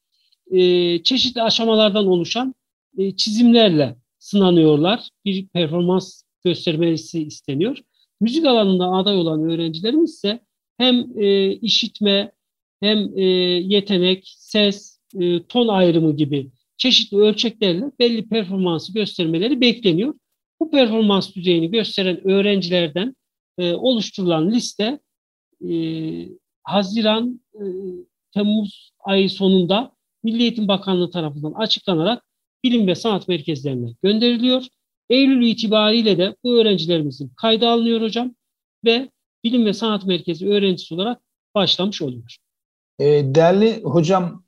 e, 0.52 1.04
çeşitli 1.04 1.42
aşamalardan 1.42 2.08
oluşan 2.08 2.56
e, 2.98 3.16
çizimlerle 3.16 3.96
sınanıyorlar. 4.20 5.10
Bir 5.26 5.48
performans 5.48 6.24
göstermesi 6.44 7.24
isteniyor. 7.24 7.78
Müzik 8.22 8.46
alanında 8.46 8.86
aday 8.86 9.18
olan 9.18 9.50
öğrencilerimiz 9.50 10.14
ise 10.14 10.40
hem 10.78 11.20
e, 11.20 11.52
işitme 11.52 12.32
hem 12.80 13.18
e, 13.18 13.24
yetenek, 13.66 14.24
ses, 14.38 15.00
e, 15.20 15.44
ton 15.44 15.68
ayrımı 15.68 16.16
gibi 16.16 16.52
çeşitli 16.78 17.18
ölçeklerle 17.18 17.92
belli 18.00 18.28
performansı 18.30 18.94
göstermeleri 18.94 19.62
bekleniyor. 19.62 20.14
Bu 20.60 20.72
performans 20.72 21.36
düzeyini 21.36 21.72
gösteren 21.72 22.28
öğrencilerden 22.28 23.16
e, 23.58 23.74
oluşturulan 23.74 24.52
liste 24.52 25.00
e, 25.62 25.74
Haziran, 26.64 27.42
e, 27.54 27.64
Temmuz 28.32 28.92
ayı 29.00 29.30
sonunda 29.30 29.92
Milli 30.24 30.42
Eğitim 30.42 30.68
Bakanlığı 30.68 31.12
tarafından 31.12 31.52
açıklanarak 31.52 32.24
bilim 32.64 32.88
ve 32.88 32.96
sanat 32.96 33.28
merkezlerine 33.28 33.90
gönderiliyor. 34.04 34.64
Eylül 35.10 35.48
itibariyle 35.48 36.18
de 36.18 36.36
bu 36.44 36.62
öğrencilerimizin 36.62 37.30
kayda 37.38 37.70
alınıyor 37.70 38.02
hocam 38.02 38.36
ve 38.86 39.10
bilim 39.44 39.66
ve 39.66 39.74
sanat 39.74 40.06
merkezi 40.06 40.50
öğrencisi 40.50 40.94
olarak 40.94 41.22
başlamış 41.56 42.02
oluyor. 42.02 42.38
E, 43.00 43.06
değerli 43.36 43.82
hocam, 43.82 44.44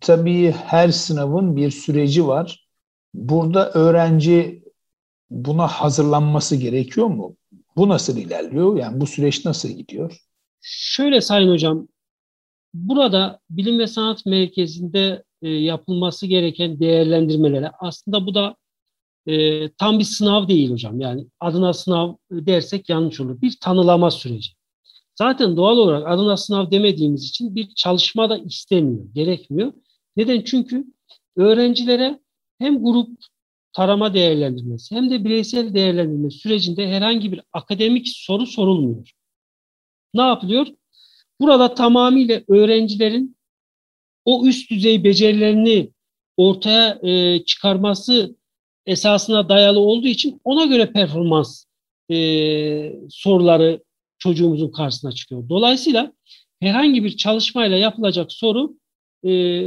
tabii 0.00 0.50
her 0.50 0.88
sınavın 0.88 1.56
bir 1.56 1.70
süreci 1.70 2.26
var. 2.26 2.68
Burada 3.14 3.70
öğrenci 3.72 4.62
buna 5.30 5.66
hazırlanması 5.66 6.56
gerekiyor 6.56 7.06
mu? 7.06 7.36
Bu 7.76 7.88
nasıl 7.88 8.16
ilerliyor? 8.16 8.76
Yani 8.76 9.00
bu 9.00 9.06
süreç 9.06 9.44
nasıl 9.44 9.68
gidiyor? 9.68 10.20
Şöyle 10.60 11.20
Sayın 11.20 11.50
Hocam, 11.50 11.88
burada 12.74 13.40
Bilim 13.50 13.78
ve 13.78 13.86
Sanat 13.86 14.26
Merkezi'nde 14.26 15.24
e, 15.42 15.48
yapılması 15.48 16.26
gereken 16.26 16.80
değerlendirmelere 16.80 17.70
aslında 17.80 18.26
bu 18.26 18.34
da 18.34 18.56
e, 19.26 19.68
tam 19.72 19.98
bir 19.98 20.04
sınav 20.04 20.48
değil 20.48 20.70
hocam. 20.70 21.00
Yani 21.00 21.26
adına 21.40 21.72
sınav 21.72 22.14
dersek 22.30 22.88
yanlış 22.88 23.20
olur. 23.20 23.42
Bir 23.42 23.54
tanılama 23.60 24.10
süreci. 24.10 24.50
Zaten 25.14 25.56
doğal 25.56 25.76
olarak 25.78 26.08
adına 26.08 26.36
sınav 26.36 26.70
demediğimiz 26.70 27.24
için 27.24 27.54
bir 27.54 27.74
çalışma 27.74 28.30
da 28.30 28.38
istemiyor, 28.38 29.04
gerekmiyor. 29.14 29.72
Neden? 30.16 30.42
Çünkü 30.42 30.84
öğrencilere 31.36 32.20
hem 32.58 32.82
grup 32.84 33.08
tarama 33.72 34.14
değerlendirmesi 34.14 34.94
hem 34.94 35.10
de 35.10 35.24
bireysel 35.24 35.74
değerlendirme 35.74 36.30
sürecinde 36.30 36.88
herhangi 36.88 37.32
bir 37.32 37.40
akademik 37.52 38.08
soru 38.08 38.46
sorulmuyor. 38.46 39.17
Ne 40.14 40.22
yapılıyor? 40.22 40.66
Burada 41.40 41.74
tamamıyla 41.74 42.42
öğrencilerin 42.48 43.36
o 44.24 44.46
üst 44.46 44.70
düzey 44.70 45.04
becerilerini 45.04 45.90
ortaya 46.36 46.98
e, 47.02 47.44
çıkarması 47.44 48.36
esasına 48.86 49.48
dayalı 49.48 49.80
olduğu 49.80 50.06
için 50.06 50.40
ona 50.44 50.64
göre 50.64 50.92
performans 50.92 51.64
e, 52.10 52.16
soruları 53.10 53.82
çocuğumuzun 54.18 54.70
karşısına 54.70 55.12
çıkıyor. 55.12 55.48
Dolayısıyla 55.48 56.12
herhangi 56.60 57.04
bir 57.04 57.16
çalışmayla 57.16 57.76
yapılacak 57.76 58.32
soru 58.32 58.74
e, 59.24 59.62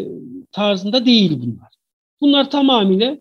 tarzında 0.51 1.05
değil 1.05 1.31
bunlar. 1.41 1.69
Bunlar 2.21 2.51
tamamıyla 2.51 3.17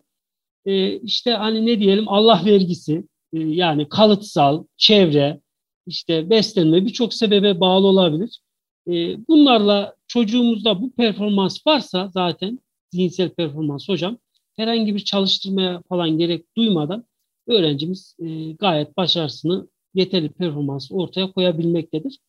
e, 0.65 0.99
işte 0.99 1.31
hani 1.31 1.65
ne 1.65 1.79
diyelim 1.79 2.07
Allah 2.07 2.41
vergisi 2.45 3.03
e, 3.33 3.39
yani 3.39 3.89
kalıtsal, 3.89 4.63
çevre, 4.77 5.41
işte 5.91 6.29
beslenme 6.29 6.85
birçok 6.85 7.13
sebebe 7.13 7.59
bağlı 7.59 7.87
olabilir. 7.87 8.39
E, 8.87 8.91
bunlarla 9.27 9.95
çocuğumuzda 10.07 10.81
bu 10.81 10.91
performans 10.91 11.67
varsa 11.67 12.11
zaten 12.13 12.59
zihinsel 12.91 13.29
performans 13.29 13.89
hocam 13.89 14.17
herhangi 14.55 14.95
bir 14.95 14.99
çalıştırmaya 14.99 15.81
falan 15.89 16.17
gerek 16.17 16.57
duymadan 16.57 17.05
öğrencimiz 17.47 18.15
e, 18.19 18.51
gayet 18.51 18.97
başarısını 18.97 19.67
yeterli 19.93 20.29
performans 20.29 20.91
ortaya 20.91 21.31
koyabilmektedir. 21.31 22.19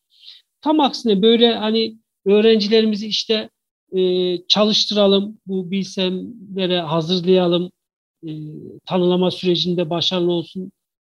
Tam 0.61 0.79
aksine 0.79 1.21
böyle 1.21 1.53
hani 1.55 1.97
öğrencilerimizi 2.25 3.07
işte 3.07 3.49
e, 3.95 4.37
çalıştıralım, 4.47 5.37
bu 5.47 5.71
bilsemlere 5.71 6.81
hazırlayalım, 6.81 7.71
e, 8.27 8.29
tanılama 8.85 9.31
sürecinde 9.31 9.89
başarılı 9.89 10.31
olsun. 10.31 10.71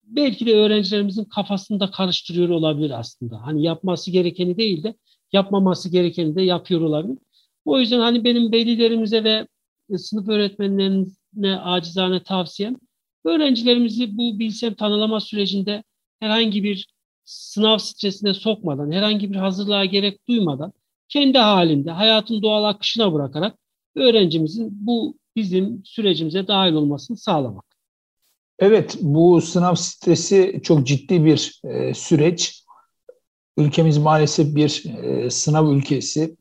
Belki 0.06 0.46
de 0.46 0.56
öğrencilerimizin 0.56 1.24
kafasını 1.24 1.80
da 1.80 1.92
karıştırıyor 1.92 2.50
olabilir 2.50 3.00
aslında. 3.00 3.46
Hani 3.46 3.64
yapması 3.64 4.12
gerekeni 4.12 4.58
değil 4.58 4.84
de 4.84 4.96
yapmaması 5.34 5.90
gerekeni 5.90 6.36
de 6.36 6.42
yapıyor 6.42 6.82
olabilir. 6.82 7.18
O 7.66 7.80
yüzden 7.80 8.00
hani 8.00 8.24
benim 8.24 8.52
velilerimize 8.52 9.24
ve 9.24 9.48
sınıf 9.98 10.30
öğretmenlerine 10.30 11.60
acizane 11.64 12.24
tavsiyem 12.24 12.76
öğrencilerimizi 13.26 14.18
bu 14.18 14.40
bilsem 14.40 14.74
tanılama 14.74 15.20
sürecinde 15.20 15.84
herhangi 16.20 16.64
bir 16.64 16.88
sınav 17.26 17.78
stresine 17.78 18.34
sokmadan, 18.34 18.92
herhangi 18.92 19.32
bir 19.32 19.36
hazırlığa 19.36 19.86
gerek 19.86 20.28
duymadan 20.28 20.74
kendi 21.10 21.38
halinde 21.38 21.92
hayatın 21.92 22.42
doğal 22.42 22.64
akışına 22.64 23.14
bırakarak 23.14 23.58
öğrencimizin 23.96 24.70
bu 24.88 25.18
bizim 25.36 25.82
sürecimize 25.86 26.48
dahil 26.48 26.74
olmasını 26.74 27.18
sağlamak. 27.18 27.75
Evet, 28.60 28.98
bu 29.02 29.42
sınav 29.42 29.76
stresi 29.76 30.60
çok 30.64 30.88
ciddi 30.88 31.26
bir 31.26 31.62
e, 31.64 31.94
süreç. 31.94 32.66
Ülkemiz 33.58 33.98
maalesef 33.98 34.56
bir 34.56 34.84
e, 35.04 35.30
sınav 35.30 35.72
ülkesi. 35.72 36.36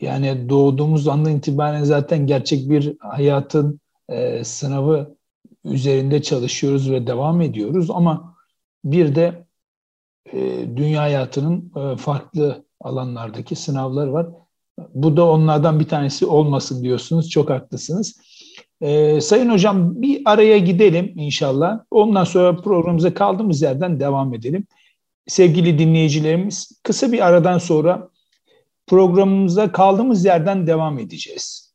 Yani 0.00 0.48
doğduğumuz 0.48 1.08
andan 1.08 1.36
itibaren 1.36 1.84
zaten 1.84 2.26
gerçek 2.26 2.70
bir 2.70 2.96
hayatın 2.98 3.80
e, 4.08 4.44
sınavı 4.44 5.16
üzerinde 5.64 6.22
çalışıyoruz 6.22 6.90
ve 6.90 7.06
devam 7.06 7.40
ediyoruz. 7.40 7.90
Ama 7.90 8.36
bir 8.84 9.14
de 9.14 9.46
e, 10.32 10.66
dünya 10.76 11.02
hayatının 11.02 11.72
e, 11.76 11.96
farklı 11.96 12.64
alanlardaki 12.80 13.56
sınavlar 13.56 14.06
var. 14.06 14.28
Bu 14.94 15.16
da 15.16 15.30
onlardan 15.30 15.80
bir 15.80 15.88
tanesi 15.88 16.26
olmasın 16.26 16.82
diyorsunuz. 16.82 17.30
Çok 17.30 17.50
haklısınız. 17.50 18.20
Ee, 18.80 19.20
Sayın 19.20 19.50
Hocam 19.50 20.02
bir 20.02 20.22
araya 20.24 20.58
gidelim 20.58 21.12
inşallah. 21.16 21.80
Ondan 21.90 22.24
sonra 22.24 22.56
programımıza 22.56 23.14
kaldığımız 23.14 23.62
yerden 23.62 24.00
devam 24.00 24.34
edelim. 24.34 24.66
Sevgili 25.26 25.78
dinleyicilerimiz 25.78 26.80
kısa 26.82 27.12
bir 27.12 27.26
aradan 27.26 27.58
sonra 27.58 28.08
programımıza 28.86 29.72
kaldığımız 29.72 30.24
yerden 30.24 30.66
devam 30.66 30.98
edeceğiz. 30.98 31.74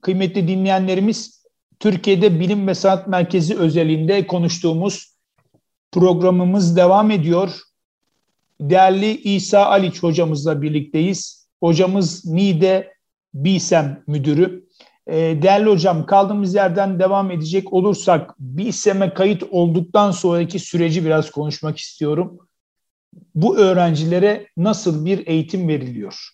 Kıymetli 0.00 0.48
dinleyenlerimiz 0.48 1.44
Türkiye'de 1.80 2.40
Bilim 2.40 2.66
ve 2.66 2.74
Sanat 2.74 3.06
Merkezi 3.06 3.58
özelinde 3.58 4.26
konuştuğumuz 4.26 5.14
programımız 5.92 6.76
devam 6.76 7.10
ediyor. 7.10 7.60
Değerli 8.60 9.20
İsa 9.20 9.66
Aliç 9.66 10.02
hocamızla 10.02 10.62
birlikteyiz. 10.62 11.48
Hocamız 11.60 12.26
NİDE 12.26 12.92
BİSEM 13.34 14.02
müdürü. 14.06 14.67
Ee, 15.08 15.38
değerli 15.42 15.70
hocam 15.70 16.06
kaldığımız 16.06 16.54
yerden 16.54 16.98
devam 16.98 17.30
edecek 17.30 17.72
olursak 17.72 18.34
BİSEM'e 18.38 19.14
kayıt 19.14 19.42
olduktan 19.50 20.10
sonraki 20.10 20.58
süreci 20.58 21.04
biraz 21.04 21.30
konuşmak 21.30 21.78
istiyorum. 21.78 22.38
Bu 23.34 23.58
öğrencilere 23.58 24.46
nasıl 24.56 25.04
bir 25.04 25.26
eğitim 25.26 25.68
veriliyor? 25.68 26.28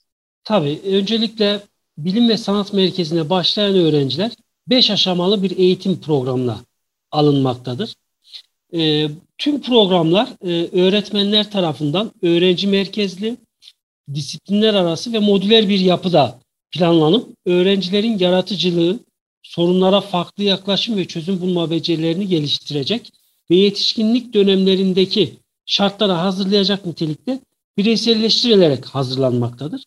Tabii 0.44 0.80
öncelikle 0.86 1.60
Bilim 1.98 2.28
ve 2.28 2.36
Sanat 2.36 2.72
Merkezi'ne 2.72 3.30
başlayan 3.30 3.74
öğrenciler 3.74 4.32
5 4.68 4.90
aşamalı 4.90 5.42
bir 5.42 5.56
eğitim 5.56 6.00
programına 6.00 6.58
alınmaktadır. 7.10 7.94
E, 8.74 9.08
tüm 9.38 9.62
programlar 9.62 10.28
e, 10.42 10.80
öğretmenler 10.82 11.50
tarafından 11.50 12.12
öğrenci 12.22 12.66
merkezli, 12.66 13.36
disiplinler 14.14 14.74
arası 14.74 15.12
ve 15.12 15.18
modüler 15.18 15.68
bir 15.68 15.80
yapıda 15.80 16.43
planlanıp 16.74 17.28
öğrencilerin 17.46 18.18
yaratıcılığı, 18.18 18.98
sorunlara 19.42 20.00
farklı 20.00 20.42
yaklaşım 20.42 20.96
ve 20.96 21.04
çözüm 21.04 21.40
bulma 21.40 21.70
becerilerini 21.70 22.28
geliştirecek 22.28 23.12
ve 23.50 23.56
yetişkinlik 23.56 24.34
dönemlerindeki 24.34 25.34
şartlara 25.66 26.22
hazırlayacak 26.22 26.86
nitelikte 26.86 27.40
bireyselleştirilerek 27.76 28.86
hazırlanmaktadır. 28.86 29.84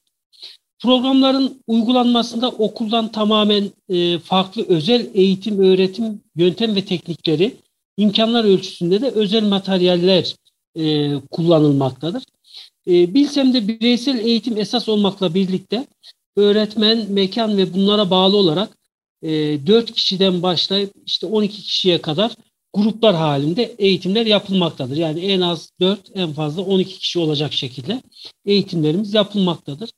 Programların 0.80 1.62
uygulanmasında 1.68 2.50
okuldan 2.50 3.12
tamamen 3.12 3.72
e, 3.90 4.20
farklı 4.20 4.66
özel 4.68 5.10
eğitim, 5.14 5.60
öğretim, 5.60 6.22
yöntem 6.36 6.76
ve 6.76 6.86
teknikleri 6.86 7.56
imkanlar 7.98 8.44
ölçüsünde 8.44 9.02
de 9.02 9.10
özel 9.10 9.44
materyaller 9.44 10.36
e, 10.76 11.14
kullanılmaktadır. 11.32 12.24
E, 12.88 13.14
Bilsem'de 13.14 13.68
bireysel 13.68 14.20
eğitim 14.20 14.58
esas 14.58 14.90
olmakla 14.90 15.34
birlikte 15.34 15.88
öğretmen, 16.38 17.12
mekan 17.12 17.58
ve 17.58 17.74
bunlara 17.74 18.10
bağlı 18.10 18.38
olarak 18.38 18.78
e, 19.22 19.30
4 19.68 19.92
kişiden 19.94 20.44
başlayıp 20.44 20.94
işte 21.06 21.28
12 21.28 21.62
kişiye 21.62 22.02
kadar 22.02 22.32
gruplar 22.74 23.16
halinde 23.16 23.76
eğitimler 23.78 24.26
yapılmaktadır. 24.26 24.98
Yani 24.98 25.20
en 25.20 25.42
az 25.42 25.72
4, 25.80 26.12
en 26.14 26.34
fazla 26.34 26.62
12 26.62 27.00
kişi 27.00 27.20
olacak 27.20 27.54
şekilde 27.54 28.02
eğitimlerimiz 28.46 29.14
yapılmaktadır. 29.14 29.90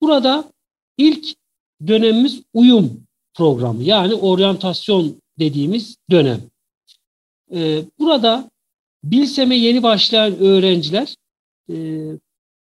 Burada 0.00 0.52
ilk 0.98 1.34
dönemimiz 1.86 2.42
uyum 2.54 3.06
programı 3.34 3.82
yani 3.82 4.14
oryantasyon 4.14 5.22
dediğimiz 5.38 5.96
dönem. 6.10 6.40
Ee, 7.54 7.84
burada 7.98 8.50
Bilsem'e 9.04 9.56
yeni 9.56 9.82
başlayan 9.82 10.38
öğrenciler 10.38 11.14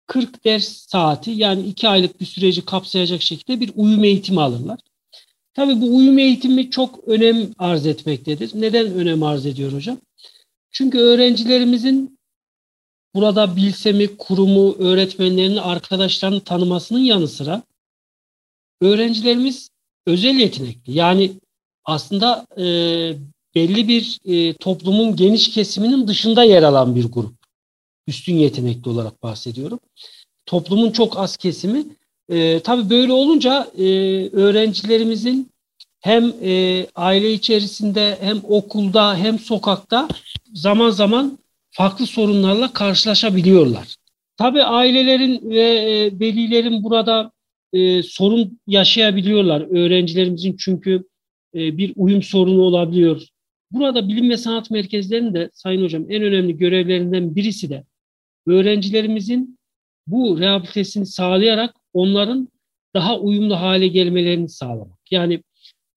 40 0.07 0.29
e, 0.29 0.43
ders 0.43 0.67
saati 0.67 1.31
yani 1.31 1.67
2 1.67 1.87
aylık 1.87 2.21
bir 2.21 2.25
süreci 2.25 2.65
kapsayacak 2.65 3.21
şekilde 3.21 3.59
bir 3.59 3.71
uyum 3.75 4.03
eğitimi 4.03 4.41
alırlar. 4.41 4.79
Tabii 5.53 5.81
bu 5.81 5.95
uyum 5.97 6.17
eğitimi 6.17 6.69
çok 6.69 7.07
önem 7.07 7.49
arz 7.57 7.85
etmektedir. 7.85 8.51
Neden 8.53 8.93
önem 8.93 9.23
arz 9.23 9.45
ediyor 9.45 9.73
hocam? 9.73 9.97
Çünkü 10.71 10.97
öğrencilerimizin 10.97 12.19
burada 13.15 13.55
Bilsem'i, 13.55 14.17
kurumu, 14.17 14.75
öğretmenlerini, 14.79 15.61
arkadaşlarını 15.61 16.39
tanımasının 16.41 16.99
yanı 16.99 17.27
sıra 17.27 17.63
öğrencilerimiz 18.81 19.69
özel 20.05 20.35
yetenekli. 20.35 20.93
Yani 20.93 21.31
aslında 21.85 22.47
e, 22.57 22.65
belli 23.55 23.87
bir 23.87 24.19
e, 24.25 24.53
toplumun 24.53 25.15
geniş 25.15 25.51
kesiminin 25.51 26.07
dışında 26.07 26.43
yer 26.43 26.63
alan 26.63 26.95
bir 26.95 27.05
grup. 27.05 27.36
Üstün 28.07 28.35
yetenekli 28.35 28.89
olarak 28.89 29.23
bahsediyorum. 29.23 29.79
Toplumun 30.45 30.91
çok 30.91 31.17
az 31.17 31.37
kesimi. 31.37 31.85
E, 32.29 32.59
tabii 32.59 32.89
böyle 32.89 33.11
olunca 33.11 33.67
e, 33.77 33.83
öğrencilerimizin 34.29 35.51
hem 35.99 36.33
e, 36.43 36.85
aile 36.95 37.33
içerisinde 37.33 38.17
hem 38.21 38.41
okulda 38.43 39.15
hem 39.17 39.39
sokakta 39.39 40.07
zaman 40.53 40.89
zaman 40.89 41.37
farklı 41.71 42.05
sorunlarla 42.05 42.73
karşılaşabiliyorlar. 42.73 43.95
Tabii 44.37 44.63
ailelerin 44.63 45.49
ve 45.49 45.61
e, 45.61 46.19
velilerin 46.19 46.83
burada 46.83 47.31
e, 47.73 48.03
sorun 48.03 48.59
yaşayabiliyorlar. 48.67 49.61
Öğrencilerimizin 49.61 50.55
çünkü 50.59 51.03
e, 51.55 51.77
bir 51.77 51.93
uyum 51.95 52.23
sorunu 52.23 52.61
olabiliyor. 52.61 53.21
Burada 53.71 54.07
bilim 54.09 54.29
ve 54.29 54.37
sanat 54.37 54.71
merkezlerinin 54.71 55.33
de 55.33 55.49
Sayın 55.53 55.83
Hocam 55.83 56.05
en 56.09 56.23
önemli 56.23 56.57
görevlerinden 56.57 57.35
birisi 57.35 57.69
de 57.69 57.83
öğrencilerimizin 58.47 59.59
bu 60.07 60.39
rehabilitesini 60.39 61.05
sağlayarak 61.05 61.75
onların 61.93 62.49
daha 62.93 63.19
uyumlu 63.19 63.55
hale 63.55 63.87
gelmelerini 63.87 64.49
sağlamak. 64.49 65.11
Yani 65.11 65.43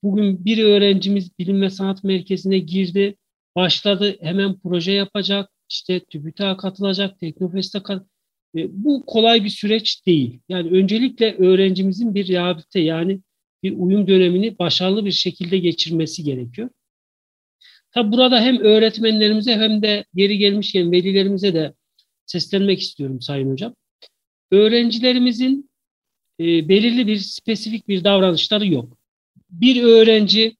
bugün 0.02 0.44
bir 0.44 0.64
öğrencimiz 0.64 1.38
bilim 1.38 1.62
ve 1.62 1.70
sanat 1.70 2.04
merkezine 2.04 2.58
girdi, 2.58 3.16
başladı, 3.56 4.16
hemen 4.20 4.60
proje 4.60 4.92
yapacak, 4.92 5.50
işte 5.68 6.00
TÜBİTAK'a 6.00 6.56
katılacak, 6.56 7.20
Teknofest'e 7.20 7.82
kat 7.82 8.06
e, 8.56 8.84
bu 8.84 9.06
kolay 9.06 9.44
bir 9.44 9.50
süreç 9.50 10.06
değil. 10.06 10.40
Yani 10.48 10.70
öncelikle 10.70 11.36
öğrencimizin 11.36 12.14
bir 12.14 12.28
rehabilite 12.28 12.80
yani 12.80 13.20
bir 13.62 13.74
uyum 13.76 14.06
dönemini 14.06 14.58
başarılı 14.58 15.04
bir 15.04 15.12
şekilde 15.12 15.58
geçirmesi 15.58 16.24
gerekiyor. 16.24 16.70
Tabi 17.92 18.12
burada 18.12 18.40
hem 18.40 18.58
öğretmenlerimize 18.58 19.54
hem 19.54 19.82
de 19.82 20.04
geri 20.14 20.38
gelmişken 20.38 20.92
velilerimize 20.92 21.54
de 21.54 21.74
seslenmek 22.30 22.80
istiyorum 22.80 23.20
Sayın 23.20 23.50
Hocam. 23.50 23.74
Öğrencilerimizin 24.50 25.70
e, 26.40 26.68
belirli 26.68 27.06
bir 27.06 27.18
spesifik 27.18 27.88
bir 27.88 28.04
davranışları 28.04 28.66
yok. 28.66 28.98
Bir 29.50 29.82
öğrenci 29.82 30.56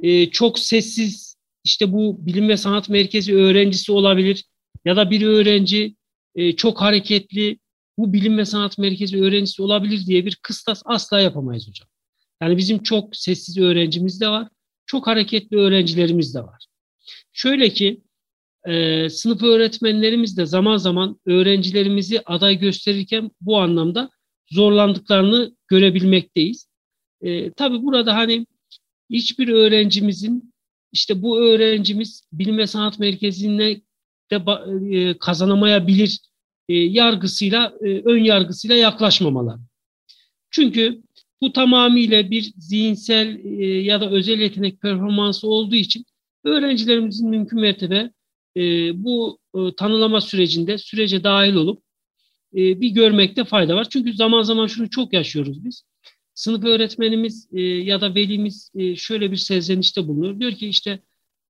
e, 0.00 0.30
çok 0.30 0.58
sessiz, 0.58 1.36
işte 1.64 1.92
bu 1.92 2.26
bilim 2.26 2.48
ve 2.48 2.56
sanat 2.56 2.88
merkezi 2.88 3.36
öğrencisi 3.36 3.92
olabilir 3.92 4.44
ya 4.84 4.96
da 4.96 5.10
bir 5.10 5.22
öğrenci 5.22 5.94
e, 6.34 6.56
çok 6.56 6.80
hareketli, 6.80 7.58
bu 7.98 8.12
bilim 8.12 8.38
ve 8.38 8.44
sanat 8.44 8.78
merkezi 8.78 9.22
öğrencisi 9.22 9.62
olabilir 9.62 10.06
diye 10.06 10.26
bir 10.26 10.38
kıstas 10.42 10.82
asla 10.84 11.20
yapamayız 11.20 11.68
hocam. 11.68 11.88
Yani 12.42 12.56
bizim 12.56 12.82
çok 12.82 13.16
sessiz 13.16 13.58
öğrencimiz 13.58 14.20
de 14.20 14.28
var, 14.28 14.48
çok 14.86 15.06
hareketli 15.06 15.56
öğrencilerimiz 15.56 16.34
de 16.34 16.40
var. 16.40 16.66
Şöyle 17.32 17.70
ki 17.70 18.00
e, 18.68 19.08
sınıf 19.10 19.42
öğretmenlerimiz 19.42 20.36
de 20.36 20.46
zaman 20.46 20.76
zaman 20.76 21.20
öğrencilerimizi 21.26 22.20
aday 22.26 22.58
gösterirken 22.58 23.30
bu 23.40 23.58
anlamda 23.58 24.10
zorlandıklarını 24.50 25.56
görebilmekteyiz. 25.68 26.68
E, 27.20 27.52
tabii 27.52 27.82
burada 27.82 28.14
hani 28.14 28.46
hiçbir 29.10 29.48
öğrencimizin 29.48 30.54
işte 30.92 31.22
bu 31.22 31.40
öğrencimiz 31.40 32.22
bilim 32.32 32.58
ve 32.58 32.66
sanat 32.66 32.98
merkezine 32.98 33.80
de 34.30 34.42
e, 34.96 35.18
kazanamayabilir 35.18 36.20
e, 36.68 36.74
yargısıyla, 36.74 37.74
e, 37.80 37.86
ön 37.86 38.24
yargısıyla 38.24 38.76
yaklaşmamalar. 38.76 39.60
Çünkü 40.50 41.02
bu 41.40 41.52
tamamıyla 41.52 42.30
bir 42.30 42.52
zihinsel 42.58 43.44
e, 43.44 43.64
ya 43.64 44.00
da 44.00 44.10
özel 44.10 44.40
yetenek 44.40 44.80
performansı 44.80 45.48
olduğu 45.48 45.74
için 45.74 46.04
öğrencilerimizin 46.44 47.28
mümkün 47.30 47.60
mertebe 47.60 48.10
e, 48.58 48.92
bu 49.04 49.38
e, 49.54 49.58
tanılama 49.76 50.20
sürecinde 50.20 50.78
sürece 50.78 51.24
dahil 51.24 51.54
olup 51.54 51.82
e, 52.56 52.80
bir 52.80 52.88
görmekte 52.88 53.44
fayda 53.44 53.76
var. 53.76 53.86
Çünkü 53.90 54.12
zaman 54.12 54.42
zaman 54.42 54.66
şunu 54.66 54.90
çok 54.90 55.12
yaşıyoruz 55.12 55.64
biz. 55.64 55.84
Sınıf 56.34 56.64
öğretmenimiz 56.64 57.48
e, 57.52 57.60
ya 57.62 58.00
da 58.00 58.14
velimiz 58.14 58.70
e, 58.74 58.96
şöyle 58.96 59.30
bir 59.30 59.36
serzenişte 59.36 60.08
bulunuyor. 60.08 60.40
Diyor 60.40 60.52
ki 60.52 60.68
işte 60.68 61.00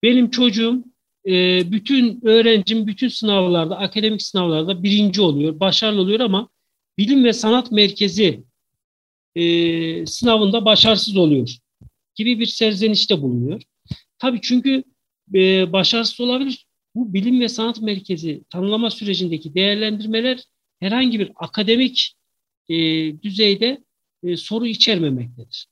benim 0.02 0.30
çocuğum 0.30 0.84
e, 1.26 1.62
bütün 1.72 2.20
öğrencim 2.26 2.86
bütün 2.86 3.08
sınavlarda, 3.08 3.78
akademik 3.78 4.22
sınavlarda 4.22 4.82
birinci 4.82 5.20
oluyor, 5.20 5.60
başarılı 5.60 6.00
oluyor 6.00 6.20
ama 6.20 6.48
bilim 6.98 7.24
ve 7.24 7.32
sanat 7.32 7.72
merkezi 7.72 8.44
e, 9.34 10.06
sınavında 10.06 10.64
başarısız 10.64 11.16
oluyor 11.16 11.56
gibi 12.14 12.40
bir 12.40 12.46
serzenişte 12.46 13.22
bulunuyor. 13.22 13.62
Tabii 14.18 14.40
çünkü 14.42 14.84
e, 15.34 15.72
başarısız 15.72 16.20
olabilir. 16.20 16.67
Bu 16.98 17.12
bilim 17.12 17.40
ve 17.40 17.48
sanat 17.48 17.82
merkezi 17.82 18.44
tanımlama 18.50 18.90
sürecindeki 18.90 19.54
değerlendirmeler 19.54 20.44
herhangi 20.80 21.20
bir 21.20 21.32
akademik 21.36 22.16
e, 22.68 22.74
düzeyde 23.22 23.78
e, 24.22 24.36
soru 24.36 24.66
içermemektedir. 24.66 25.66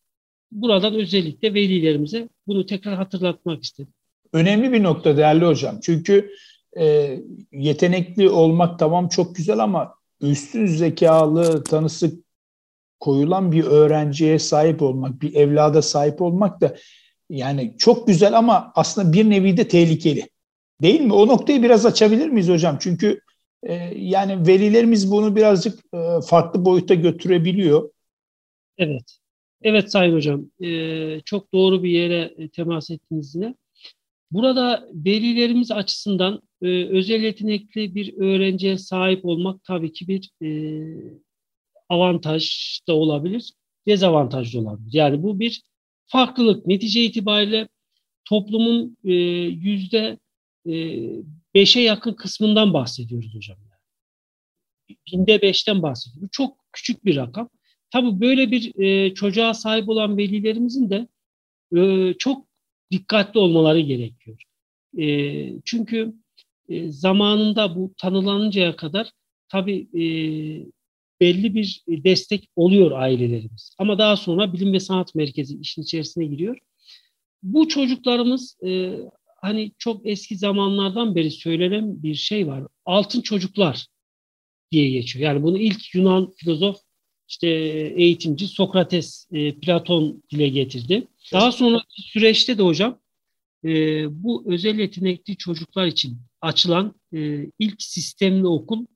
Buradan 0.52 0.94
özellikle 0.94 1.54
velilerimize 1.54 2.28
bunu 2.46 2.66
tekrar 2.66 2.94
hatırlatmak 2.96 3.64
istedim. 3.64 3.92
Önemli 4.32 4.72
bir 4.72 4.82
nokta 4.82 5.16
değerli 5.16 5.44
hocam. 5.44 5.78
Çünkü 5.82 6.30
e, 6.78 7.16
yetenekli 7.52 8.30
olmak 8.30 8.78
tamam 8.78 9.08
çok 9.08 9.36
güzel 9.36 9.58
ama 9.58 9.94
üstün 10.20 10.66
zekalı 10.66 11.64
tanısı 11.64 12.22
koyulan 13.00 13.52
bir 13.52 13.64
öğrenciye 13.64 14.38
sahip 14.38 14.82
olmak, 14.82 15.22
bir 15.22 15.34
evlada 15.34 15.82
sahip 15.82 16.22
olmak 16.22 16.60
da 16.60 16.76
yani 17.30 17.74
çok 17.78 18.06
güzel 18.06 18.38
ama 18.38 18.72
aslında 18.74 19.12
bir 19.12 19.30
nevi 19.30 19.56
de 19.56 19.68
tehlikeli. 19.68 20.35
Değil 20.82 21.00
mi? 21.00 21.12
O 21.12 21.26
noktayı 21.26 21.62
biraz 21.62 21.86
açabilir 21.86 22.28
miyiz 22.28 22.48
hocam? 22.48 22.76
Çünkü 22.80 23.20
e, 23.62 23.74
yani 23.96 24.46
velilerimiz 24.46 25.10
bunu 25.10 25.36
birazcık 25.36 25.78
e, 25.94 25.98
farklı 26.28 26.64
boyuta 26.64 26.94
götürebiliyor. 26.94 27.90
Evet. 28.78 29.18
Evet 29.62 29.90
Sayın 29.90 30.14
Hocam. 30.14 30.50
E, 30.60 31.20
çok 31.24 31.52
doğru 31.52 31.82
bir 31.82 31.90
yere 31.90 32.34
e, 32.38 32.48
temas 32.48 32.90
ettiniz 32.90 33.34
yine. 33.34 33.54
Burada 34.30 34.88
velilerimiz 34.94 35.70
açısından 35.70 36.42
e, 36.62 36.84
özel 36.84 37.22
yetenekli 37.22 37.94
bir 37.94 38.18
öğrenciye 38.18 38.78
sahip 38.78 39.24
olmak 39.24 39.64
tabii 39.64 39.92
ki 39.92 40.08
bir 40.08 40.30
e, 40.42 40.50
avantaj 41.88 42.50
da 42.88 42.94
olabilir, 42.94 43.52
dezavantaj 43.86 44.54
da 44.54 44.58
olabilir. 44.58 44.90
Yani 44.92 45.22
bu 45.22 45.40
bir 45.40 45.62
farklılık. 46.06 46.66
Netice 46.66 47.04
itibariyle 47.04 47.68
toplumun 48.24 48.96
e, 49.04 49.12
yüzde 49.42 50.18
e, 50.72 50.74
beşe 51.54 51.80
yakın 51.80 52.12
kısmından 52.12 52.74
bahsediyoruz 52.74 53.34
hocam. 53.34 53.58
Binde 55.12 55.42
beşten 55.42 55.82
bahsediyoruz. 55.82 56.28
Çok 56.32 56.64
küçük 56.72 57.04
bir 57.04 57.16
rakam. 57.16 57.48
Tabii 57.90 58.20
böyle 58.20 58.50
bir 58.50 58.78
e, 58.84 59.14
çocuğa 59.14 59.54
sahip 59.54 59.88
olan 59.88 60.16
velilerimizin 60.16 60.90
de 60.90 61.08
e, 61.76 62.14
çok 62.18 62.46
dikkatli 62.90 63.40
olmaları 63.40 63.80
gerekiyor. 63.80 64.42
E, 64.98 65.06
çünkü 65.64 66.14
e, 66.68 66.90
zamanında 66.90 67.76
bu 67.76 67.94
tanılanıncaya 67.98 68.76
kadar 68.76 69.10
tabii 69.48 69.88
e, 69.94 70.02
belli 71.20 71.54
bir 71.54 71.82
destek 71.88 72.48
oluyor 72.56 72.90
ailelerimiz. 72.90 73.74
Ama 73.78 73.98
daha 73.98 74.16
sonra 74.16 74.52
bilim 74.52 74.72
ve 74.72 74.80
sanat 74.80 75.14
merkezi 75.14 75.58
işin 75.58 75.82
içerisine 75.82 76.24
giriyor. 76.24 76.58
Bu 77.42 77.68
çocuklarımız 77.68 78.56
e, 78.66 78.98
hani 79.46 79.72
çok 79.78 80.06
eski 80.06 80.36
zamanlardan 80.36 81.14
beri 81.14 81.30
söylenen 81.30 82.02
bir 82.02 82.14
şey 82.14 82.46
var. 82.46 82.64
Altın 82.84 83.20
çocuklar 83.20 83.86
diye 84.72 84.90
geçiyor. 84.90 85.24
Yani 85.24 85.42
bunu 85.42 85.58
ilk 85.58 85.94
Yunan 85.94 86.34
filozof 86.36 86.76
işte 87.28 87.48
eğitimci 87.96 88.46
Sokrates, 88.46 89.28
e, 89.32 89.54
Platon 89.54 90.22
dile 90.30 90.48
getirdi. 90.48 91.06
Daha 91.32 91.52
sonra 91.52 91.82
süreçte 91.88 92.58
de 92.58 92.62
hocam 92.62 92.98
e, 93.64 93.70
bu 94.22 94.44
özel 94.46 94.78
yetenekli 94.78 95.36
çocuklar 95.36 95.86
için 95.86 96.18
açılan 96.40 96.94
e, 97.14 97.46
ilk 97.58 97.82
sistemli 97.82 98.46
okul 98.46 98.86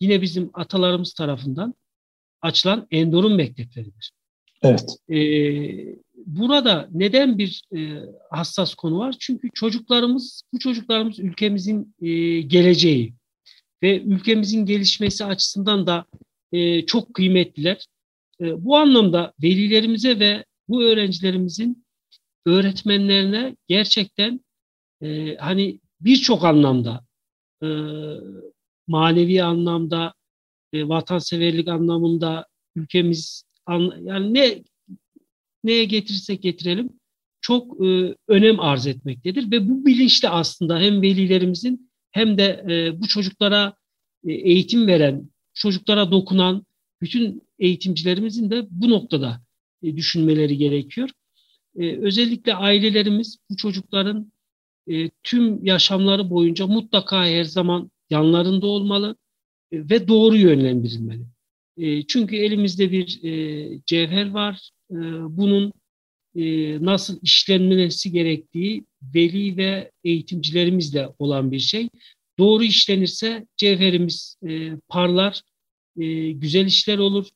yine 0.00 0.22
bizim 0.22 0.50
atalarımız 0.54 1.14
tarafından 1.14 1.74
açılan 2.42 2.86
endorun 2.90 3.36
mektepleridir. 3.36 4.12
Evet. 4.62 4.96
Ee, 5.08 5.96
burada 6.26 6.88
neden 6.92 7.38
bir 7.38 7.62
e, 7.76 7.98
hassas 8.30 8.74
konu 8.74 8.98
var? 8.98 9.16
Çünkü 9.20 9.48
çocuklarımız, 9.54 10.42
bu 10.52 10.58
çocuklarımız 10.58 11.18
ülkemizin 11.18 11.94
e, 12.02 12.40
geleceği 12.40 13.14
ve 13.82 14.00
ülkemizin 14.02 14.66
gelişmesi 14.66 15.24
açısından 15.24 15.86
da 15.86 16.04
e, 16.52 16.86
çok 16.86 17.14
kıymetliler. 17.14 17.86
E, 18.40 18.64
bu 18.64 18.76
anlamda 18.76 19.32
velilerimize 19.42 20.18
ve 20.18 20.44
bu 20.68 20.82
öğrencilerimizin 20.82 21.84
öğretmenlerine 22.46 23.56
gerçekten 23.68 24.40
e, 25.02 25.36
hani 25.36 25.80
birçok 26.00 26.44
anlamda 26.44 27.04
e, 27.62 27.68
manevi 28.86 29.42
anlamda, 29.42 30.14
e, 30.72 30.88
vatanseverlik 30.88 31.68
anlamında 31.68 32.46
ülkemiz 32.76 33.44
an, 33.66 33.92
yani 34.02 34.34
ne 34.34 34.62
neye 35.64 35.84
getirirsek 35.84 36.42
getirelim 36.42 36.90
çok 37.40 37.86
e, 37.86 38.14
önem 38.28 38.60
arz 38.60 38.86
etmektedir 38.86 39.50
ve 39.50 39.68
bu 39.68 39.86
bilinçle 39.86 40.28
aslında 40.28 40.80
hem 40.80 41.02
velilerimizin 41.02 41.90
hem 42.10 42.38
de 42.38 42.64
e, 42.70 43.00
bu 43.00 43.08
çocuklara 43.08 43.74
e, 44.24 44.32
eğitim 44.32 44.86
veren, 44.86 45.30
çocuklara 45.54 46.10
dokunan 46.10 46.66
bütün 47.00 47.42
eğitimcilerimizin 47.58 48.50
de 48.50 48.66
bu 48.70 48.90
noktada 48.90 49.40
e, 49.82 49.96
düşünmeleri 49.96 50.56
gerekiyor. 50.56 51.10
E, 51.76 51.96
özellikle 51.96 52.54
ailelerimiz 52.54 53.38
bu 53.50 53.56
çocukların 53.56 54.32
e, 54.86 55.10
tüm 55.22 55.64
yaşamları 55.64 56.30
boyunca 56.30 56.66
mutlaka 56.66 57.26
her 57.26 57.44
zaman 57.44 57.90
yanlarında 58.10 58.66
olmalı 58.66 59.16
e, 59.72 59.90
ve 59.90 60.08
doğru 60.08 60.36
yönlendirilmeli. 60.36 61.24
E, 61.76 62.06
çünkü 62.06 62.36
elimizde 62.36 62.92
bir 62.92 63.24
e, 63.24 63.80
cevher 63.86 64.30
var. 64.30 64.70
Bunun 65.36 65.72
nasıl 66.84 67.18
işlenmesi 67.22 68.12
gerektiği 68.12 68.84
veli 69.14 69.56
ve 69.56 69.90
eğitimcilerimizle 70.04 71.08
olan 71.18 71.52
bir 71.52 71.58
şey. 71.58 71.88
Doğru 72.38 72.64
işlenirse 72.64 73.46
cevherimiz 73.56 74.36
parlar, 74.88 75.42
güzel 76.34 76.66
işler 76.66 76.98
olur. 76.98 77.26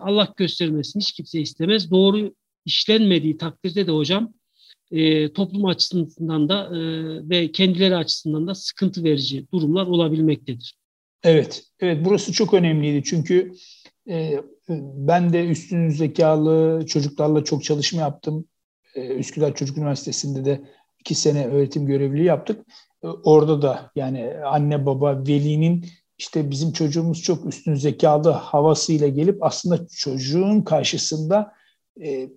Allah 0.00 0.34
göstermesin 0.36 1.00
hiç 1.00 1.12
kimse 1.12 1.40
istemez. 1.40 1.90
Doğru 1.90 2.34
işlenmediği 2.64 3.36
takdirde 3.36 3.86
de 3.86 3.90
hocam 3.90 4.34
toplum 5.34 5.64
açısından 5.64 6.48
da 6.48 6.70
ve 7.30 7.52
kendileri 7.52 7.96
açısından 7.96 8.46
da 8.46 8.54
sıkıntı 8.54 9.04
verici 9.04 9.46
durumlar 9.52 9.86
olabilmektedir. 9.86 10.74
Evet, 11.22 11.64
evet 11.80 12.04
burası 12.04 12.32
çok 12.32 12.54
önemliydi 12.54 13.02
çünkü 13.04 13.52
e, 14.08 14.40
ben 14.68 15.32
de 15.32 15.46
üstün 15.48 15.88
zekalı 15.88 16.86
çocuklarla 16.86 17.44
çok 17.44 17.64
çalışma 17.64 18.00
yaptım. 18.00 18.44
E, 18.94 19.06
Üsküdar 19.06 19.54
Çocuk 19.54 19.78
Üniversitesi'nde 19.78 20.44
de 20.44 20.60
iki 21.00 21.14
sene 21.14 21.46
öğretim 21.46 21.86
görevliliği 21.86 22.26
yaptık. 22.26 22.66
E, 23.02 23.06
orada 23.06 23.62
da 23.62 23.90
yani 23.96 24.34
anne 24.44 24.86
baba 24.86 25.24
velinin 25.26 25.86
işte 26.18 26.50
bizim 26.50 26.72
çocuğumuz 26.72 27.22
çok 27.22 27.46
üstün 27.46 27.74
zekalı 27.74 28.30
havasıyla 28.30 29.08
gelip 29.08 29.42
aslında 29.42 29.86
çocuğun 29.96 30.60
karşısında 30.60 31.52
e, 32.04 32.28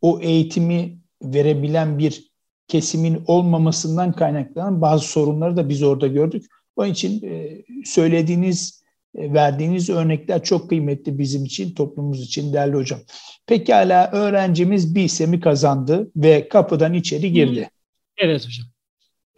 o 0.00 0.20
eğitimi 0.20 0.98
verebilen 1.22 1.98
bir 1.98 2.30
kesimin 2.68 3.22
olmamasından 3.26 4.12
kaynaklanan 4.12 4.80
bazı 4.80 5.04
sorunları 5.04 5.56
da 5.56 5.68
biz 5.68 5.82
orada 5.82 6.06
gördük. 6.06 6.46
Onun 6.76 6.90
için 6.90 7.26
e, 7.26 7.62
söylediğiniz 7.84 8.77
verdiğiniz 9.14 9.90
örnekler 9.90 10.42
çok 10.44 10.68
kıymetli 10.68 11.18
bizim 11.18 11.44
için, 11.44 11.74
toplumumuz 11.74 12.22
için 12.22 12.52
değerli 12.52 12.76
hocam. 12.76 13.00
Pekala 13.46 14.10
öğrencimiz 14.12 14.94
BİSEM'i 14.94 15.40
kazandı 15.40 16.10
ve 16.16 16.48
kapıdan 16.48 16.94
içeri 16.94 17.32
girdi. 17.32 17.70
Evet 18.16 18.46
hocam. 18.46 18.66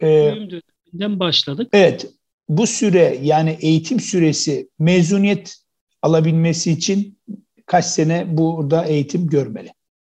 Ee, 0.01 0.07
döneminden 0.35 1.19
başladık. 1.19 1.69
Evet. 1.73 2.07
Bu 2.49 2.67
süre 2.67 3.19
yani 3.23 3.57
eğitim 3.61 3.99
süresi 3.99 4.69
mezuniyet 4.79 5.55
alabilmesi 6.01 6.71
için 6.71 7.17
kaç 7.65 7.85
sene 7.85 8.37
burada 8.37 8.85
eğitim 8.85 9.27
görmeli? 9.27 9.69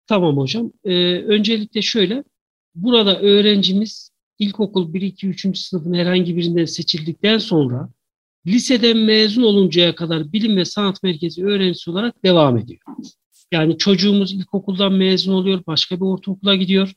Tamam 0.07 0.37
hocam. 0.37 0.71
Ee, 0.83 0.91
öncelikle 1.17 1.81
şöyle. 1.81 2.23
Burada 2.75 3.19
öğrencimiz 3.19 4.11
ilkokul 4.39 4.93
1, 4.93 5.01
2, 5.01 5.27
3. 5.27 5.57
sınıfın 5.57 5.93
herhangi 5.93 6.37
birinden 6.37 6.65
seçildikten 6.65 7.37
sonra 7.37 7.89
liseden 8.47 8.97
mezun 8.97 9.43
oluncaya 9.43 9.95
kadar 9.95 10.33
bilim 10.33 10.57
ve 10.57 10.65
sanat 10.65 11.03
merkezi 11.03 11.45
öğrencisi 11.45 11.91
olarak 11.91 12.23
devam 12.23 12.57
ediyor. 12.57 12.79
Yani 13.51 13.77
çocuğumuz 13.77 14.33
ilkokuldan 14.33 14.93
mezun 14.93 15.33
oluyor, 15.33 15.61
başka 15.67 15.95
bir 15.95 16.05
ortaokula 16.05 16.55
gidiyor. 16.55 16.93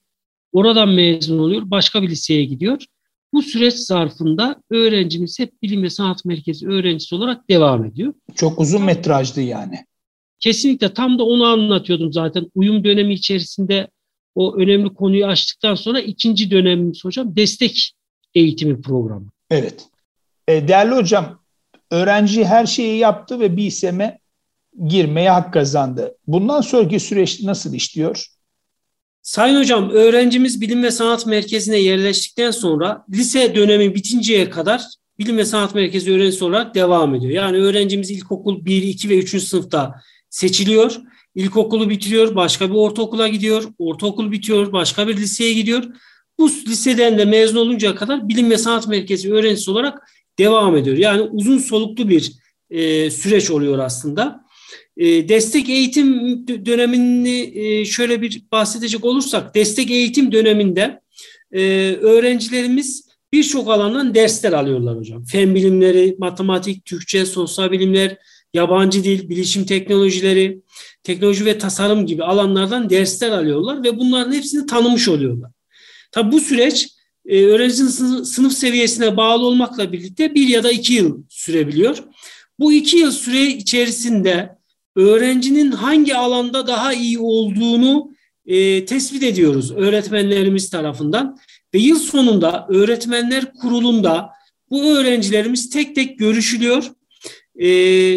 Oradan 0.53 0.89
mezun 0.89 1.39
oluyor, 1.39 1.63
başka 1.65 2.03
bir 2.03 2.09
liseye 2.09 2.45
gidiyor. 2.45 2.85
Bu 3.33 3.43
süreç 3.43 3.75
zarfında 3.75 4.63
öğrencimiz 4.71 5.39
hep 5.39 5.63
bilim 5.63 5.83
ve 5.83 5.91
sanat 5.91 6.25
merkezi 6.25 6.69
öğrencisi 6.69 7.15
olarak 7.15 7.49
devam 7.49 7.85
ediyor. 7.85 8.15
Çok 8.35 8.61
uzun 8.61 8.83
metrajlı 8.83 9.43
yani. 9.43 9.77
Kesinlikle 10.41 10.95
tam 10.95 11.19
da 11.19 11.25
onu 11.25 11.45
anlatıyordum 11.45 12.13
zaten. 12.13 12.51
Uyum 12.55 12.85
dönemi 12.85 13.15
içerisinde 13.15 13.89
o 14.35 14.57
önemli 14.57 14.95
konuyu 14.95 15.27
açtıktan 15.27 15.75
sonra 15.75 16.01
ikinci 16.01 16.51
dönemimiz 16.51 17.05
hocam 17.05 17.37
destek 17.37 17.93
eğitimi 18.35 18.81
programı. 18.81 19.27
Evet. 19.51 19.87
E, 20.49 20.69
değerli 20.69 20.95
hocam, 20.95 21.43
öğrenci 21.91 22.45
her 22.45 22.67
şeyi 22.67 22.99
yaptı 22.99 23.41
ve 23.41 23.57
bir 23.57 23.67
iseme 23.67 24.19
girmeye 24.87 25.31
hak 25.31 25.53
kazandı. 25.53 26.17
Bundan 26.27 26.61
sonraki 26.61 27.01
süreç 27.01 27.43
nasıl 27.43 27.75
işliyor? 27.75 28.27
Sayın 29.23 29.61
hocam, 29.61 29.91
öğrencimiz 29.91 30.61
Bilim 30.61 30.83
ve 30.83 30.91
Sanat 30.91 31.27
Merkezi'ne 31.27 31.79
yerleştikten 31.79 32.51
sonra 32.51 33.05
lise 33.13 33.55
dönemi 33.55 33.95
bitinceye 33.95 34.51
kadar 34.51 34.83
Bilim 35.19 35.39
ve 35.39 35.45
Sanat 35.45 35.75
Merkezi 35.75 36.13
öğrencisi 36.13 36.45
olarak 36.45 36.75
devam 36.75 37.15
ediyor. 37.15 37.33
Yani 37.33 37.57
öğrencimiz 37.57 38.11
ilkokul 38.11 38.65
1, 38.65 38.83
2 38.83 39.09
ve 39.09 39.19
3. 39.19 39.43
sınıfta 39.43 39.95
seçiliyor. 40.31 41.01
İlkokulu 41.35 41.91
bitiriyor, 41.91 42.37
başka 42.37 42.71
bir 42.71 42.75
ortaokula 42.75 43.29
gidiyor. 43.29 43.65
Ortaokul 43.79 44.33
bitiyor, 44.33 44.73
başka 44.73 45.09
bir 45.09 45.17
liseye 45.17 45.53
gidiyor. 45.53 45.85
Bu 46.39 46.49
liseden 46.49 47.19
de 47.19 47.25
mezun 47.25 47.57
oluncaya 47.57 47.95
kadar 47.95 48.29
Bilim 48.29 48.51
ve 48.51 48.59
Sanat 48.59 48.89
Merkezi 48.89 49.33
öğrencisi 49.33 49.71
olarak 49.71 50.11
devam 50.39 50.77
ediyor. 50.77 50.97
Yani 50.97 51.23
uzun 51.23 51.59
soluklu 51.59 52.09
bir 52.09 52.33
e, 52.71 53.11
süreç 53.11 53.51
oluyor 53.51 53.79
aslında. 53.79 54.47
E, 54.97 55.29
destek 55.29 55.69
eğitim 55.69 56.39
dönemini 56.67 57.53
e, 57.55 57.85
şöyle 57.85 58.23
bir 58.23 58.43
bahsedecek 58.53 59.05
olursak, 59.05 59.55
destek 59.55 59.91
eğitim 59.91 60.33
döneminde 60.33 61.01
e, 61.53 61.63
öğrencilerimiz 62.01 63.07
birçok 63.33 63.71
alandan 63.71 64.15
dersler 64.15 64.53
alıyorlar 64.53 64.99
hocam. 64.99 65.25
Fen 65.25 65.55
bilimleri, 65.55 66.17
matematik, 66.19 66.85
Türkçe, 66.85 67.27
sosyal 67.27 67.73
bilimler, 67.73 68.17
yabancı 68.55 69.05
dil, 69.05 69.29
bilişim 69.29 69.65
teknolojileri, 69.65 70.61
teknoloji 71.03 71.45
ve 71.45 71.59
tasarım 71.59 72.07
gibi 72.07 72.25
alanlardan 72.25 72.91
dersler 72.91 73.31
alıyorlar 73.31 73.85
ve 73.85 73.99
bunların 73.99 74.33
hepsini 74.33 74.67
tanımış 74.67 75.09
oluyorlar. 75.09 75.51
Tabi 76.13 76.33
bu 76.33 76.41
süreç 76.41 76.89
e, 77.27 77.45
öğrencinin 77.45 78.23
sınıf 78.23 78.53
seviyesine 78.53 79.17
bağlı 79.17 79.47
olmakla 79.47 79.93
birlikte 79.93 80.35
bir 80.35 80.49
ya 80.49 80.65
da 80.65 80.73
iki 80.73 80.93
yıl 80.93 81.23
sürebiliyor. 81.29 82.05
Bu 82.59 82.73
iki 82.73 82.97
yıl 82.97 83.11
süre 83.11 83.47
içerisinde 83.47 84.57
öğrencinin 84.97 85.73
hangi 85.73 86.17
alanda 86.17 86.67
daha 86.67 86.93
iyi 86.93 87.19
olduğunu 87.19 88.11
e, 88.47 88.85
tespit 88.85 89.23
ediyoruz 89.23 89.73
öğretmenlerimiz 89.73 90.71
tarafından. 90.71 91.39
Ve 91.75 91.79
yıl 91.79 91.99
sonunda 91.99 92.67
öğretmenler 92.69 93.53
kurulunda 93.55 94.31
bu 94.71 94.85
öğrencilerimiz 94.85 95.71
tek 95.71 95.95
tek 95.95 96.19
görüşülüyor 96.19 96.85
e, 97.59 97.69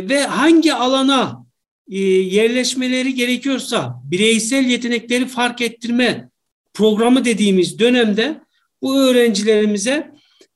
ve 0.09 0.21
hangi 0.23 0.73
alana 0.73 1.45
e, 1.91 1.99
yerleşmeleri 2.07 3.13
gerekiyorsa 3.13 4.01
bireysel 4.03 4.65
yetenekleri 4.65 5.27
fark 5.27 5.61
ettirme 5.61 6.29
programı 6.73 7.25
dediğimiz 7.25 7.79
dönemde 7.79 8.41
bu 8.81 8.99
öğrencilerimize 8.99 10.11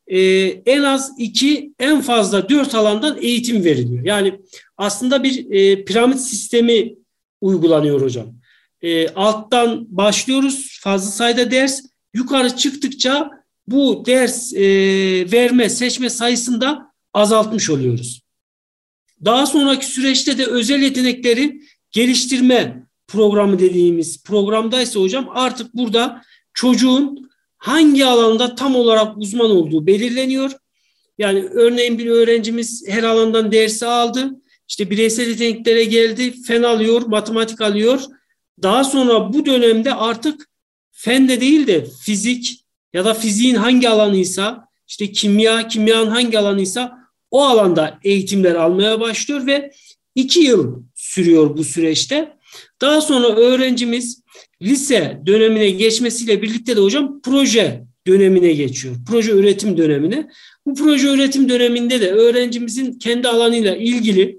e, 0.07 0.19
en 0.65 0.83
az 0.83 1.11
iki, 1.17 1.73
en 1.79 2.01
fazla 2.01 2.49
dört 2.49 2.75
alandan 2.75 3.17
eğitim 3.21 3.63
veriliyor. 3.63 4.05
Yani 4.05 4.39
aslında 4.77 5.23
bir 5.23 5.51
e, 5.51 5.85
piramit 5.85 6.19
sistemi 6.19 6.95
uygulanıyor 7.41 8.01
hocam. 8.01 8.27
E, 8.81 9.07
alttan 9.07 9.85
başlıyoruz 9.89 10.79
fazla 10.81 11.11
sayıda 11.11 11.51
ders, 11.51 11.81
yukarı 12.13 12.55
çıktıkça 12.55 13.29
bu 13.67 14.03
ders 14.05 14.53
e, 14.53 14.61
verme, 15.31 15.69
seçme 15.69 16.09
sayısında 16.09 16.93
azaltmış 17.13 17.69
oluyoruz. 17.69 18.21
Daha 19.25 19.45
sonraki 19.45 19.85
süreçte 19.85 20.37
de 20.37 20.45
özel 20.45 20.81
yetenekleri 20.81 21.61
geliştirme 21.91 22.83
programı 23.07 23.59
dediğimiz 23.59 24.23
programdaysa 24.23 24.99
hocam 24.99 25.29
artık 25.33 25.73
burada 25.73 26.21
çocuğun 26.53 27.29
hangi 27.63 28.05
alanda 28.05 28.55
tam 28.55 28.75
olarak 28.75 29.17
uzman 29.17 29.51
olduğu 29.51 29.87
belirleniyor. 29.87 30.51
Yani 31.17 31.43
örneğin 31.43 31.97
bir 31.97 32.05
öğrencimiz 32.05 32.83
her 32.87 33.03
alandan 33.03 33.51
dersi 33.51 33.85
aldı. 33.85 34.29
İşte 34.67 34.89
bireysel 34.89 35.27
yeteneklere 35.27 35.83
geldi, 35.83 36.41
fen 36.41 36.63
alıyor, 36.63 37.01
matematik 37.01 37.61
alıyor. 37.61 38.01
Daha 38.63 38.83
sonra 38.83 39.33
bu 39.33 39.45
dönemde 39.45 39.93
artık 39.93 40.49
fende 40.91 41.41
değil 41.41 41.67
de 41.67 41.85
fizik 42.01 42.65
ya 42.93 43.05
da 43.05 43.13
fiziğin 43.13 43.55
hangi 43.55 43.89
alanıysa, 43.89 44.67
işte 44.87 45.11
kimya, 45.11 45.67
kimyanın 45.67 46.11
hangi 46.11 46.39
alanıysa 46.39 46.97
o 47.31 47.43
alanda 47.43 47.99
eğitimler 48.03 48.55
almaya 48.55 48.99
başlıyor 48.99 49.47
ve 49.47 49.71
iki 50.15 50.39
yıl 50.39 50.83
sürüyor 50.95 51.57
bu 51.57 51.63
süreçte. 51.63 52.37
Daha 52.81 53.01
sonra 53.01 53.27
öğrencimiz 53.27 54.22
lise 54.63 55.21
dönemine 55.25 55.69
geçmesiyle 55.69 56.41
birlikte 56.41 56.75
de 56.75 56.81
hocam 56.81 57.21
proje 57.21 57.83
dönemine 58.07 58.53
geçiyor. 58.53 58.95
Proje 59.07 59.31
üretim 59.31 59.77
dönemine. 59.77 60.29
Bu 60.65 60.75
proje 60.75 61.07
üretim 61.13 61.49
döneminde 61.49 62.01
de 62.01 62.11
öğrencimizin 62.11 62.99
kendi 62.99 63.27
alanıyla 63.27 63.75
ilgili 63.75 64.37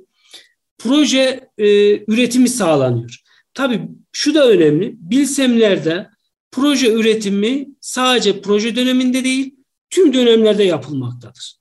proje 0.79 1.49
e, 1.59 1.67
üretimi 2.13 2.49
sağlanıyor. 2.49 3.21
Tabii 3.55 3.81
şu 4.13 4.35
da 4.35 4.49
önemli. 4.49 4.95
Bilsemlerde 4.97 6.09
proje 6.53 6.93
üretimi 6.93 7.69
sadece 7.81 8.41
proje 8.41 8.77
döneminde 8.77 9.25
değil, 9.25 9.55
tüm 9.91 10.15
dönemlerde 10.15 10.65
yapılmaktadır. 10.65 11.57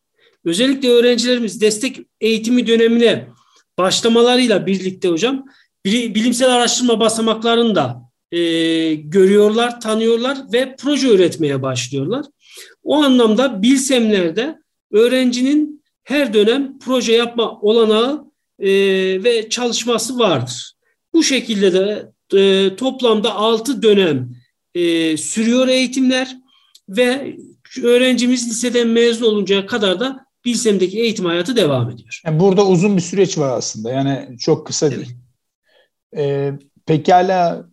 Özellikle 0.45 0.89
öğrencilerimiz 0.89 1.61
destek 1.61 1.99
eğitimi 2.21 2.67
dönemine 2.67 3.27
başlamalarıyla 3.77 4.65
birlikte 4.65 5.07
hocam 5.07 5.45
bilimsel 5.85 6.53
araştırma 6.53 6.99
basamaklarını 6.99 7.75
da 7.75 8.02
e, 8.33 8.95
görüyorlar, 8.95 9.81
tanıyorlar 9.81 10.37
ve 10.53 10.75
proje 10.75 11.07
üretmeye 11.07 11.61
başlıyorlar. 11.61 12.25
O 12.83 13.03
anlamda 13.03 13.61
Bilsemler'de 13.61 14.59
öğrencinin 14.91 15.83
her 16.03 16.33
dönem 16.33 16.79
proje 16.79 17.13
yapma 17.13 17.59
olanağı 17.61 18.25
e, 18.59 18.69
ve 19.23 19.49
çalışması 19.49 20.19
vardır. 20.19 20.73
Bu 21.13 21.23
şekilde 21.23 21.73
de 21.73 22.11
e, 22.39 22.75
toplamda 22.75 23.35
6 23.35 23.81
dönem 23.81 24.29
e, 24.75 25.17
sürüyor 25.17 25.67
eğitimler 25.67 26.37
ve 26.89 27.37
öğrencimiz 27.83 28.49
liseden 28.49 28.87
mezun 28.87 29.25
oluncaya 29.25 29.65
kadar 29.65 29.99
da 29.99 30.25
Bilsem'deki 30.45 30.99
eğitim 30.99 31.25
hayatı 31.25 31.55
devam 31.55 31.89
ediyor. 31.89 32.21
Yani 32.25 32.39
burada 32.39 32.67
uzun 32.67 32.97
bir 32.97 33.01
süreç 33.01 33.37
var 33.37 33.57
aslında. 33.57 33.91
Yani 33.91 34.37
çok 34.39 34.67
kısa 34.67 34.87
evet. 34.87 34.97
değil. 34.97 35.15
Ee, 36.17 36.53
pekala 36.85 37.65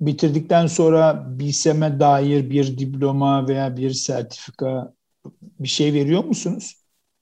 bitirdikten 0.00 0.66
sonra 0.66 1.26
BİSEM'e 1.38 2.00
dair 2.00 2.50
bir 2.50 2.78
diploma 2.78 3.48
veya 3.48 3.76
bir 3.76 3.90
sertifika 3.90 4.92
bir 5.58 5.68
şey 5.68 5.92
veriyor 5.92 6.24
musunuz? 6.24 6.74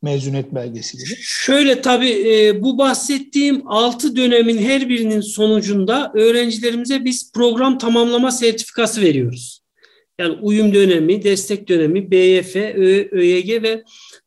Mezuniyet 0.02 0.54
belgesi 0.54 0.98
gibi. 0.98 1.16
Şöyle 1.20 1.82
tabii 1.82 2.34
e, 2.34 2.62
bu 2.62 2.78
bahsettiğim 2.78 3.62
6 3.68 4.16
dönemin 4.16 4.58
her 4.58 4.88
birinin 4.88 5.20
sonucunda 5.20 6.12
öğrencilerimize 6.14 7.04
biz 7.04 7.32
program 7.32 7.78
tamamlama 7.78 8.30
sertifikası 8.30 9.00
veriyoruz. 9.00 9.62
Yani 10.18 10.38
uyum 10.42 10.74
dönemi, 10.74 11.24
destek 11.24 11.68
dönemi, 11.68 12.10
BYF, 12.10 12.56
ÖYG 13.12 13.62
ve 13.62 13.84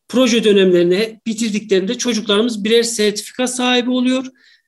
proje 0.07 0.43
dönemlerini 0.43 1.19
bitirdiklerinde 1.25 1.97
çocuklarımız 1.97 2.63
birer 2.63 2.83
sertifika 2.83 3.47
sahibi 3.47 3.89
oluyor. 3.89 4.25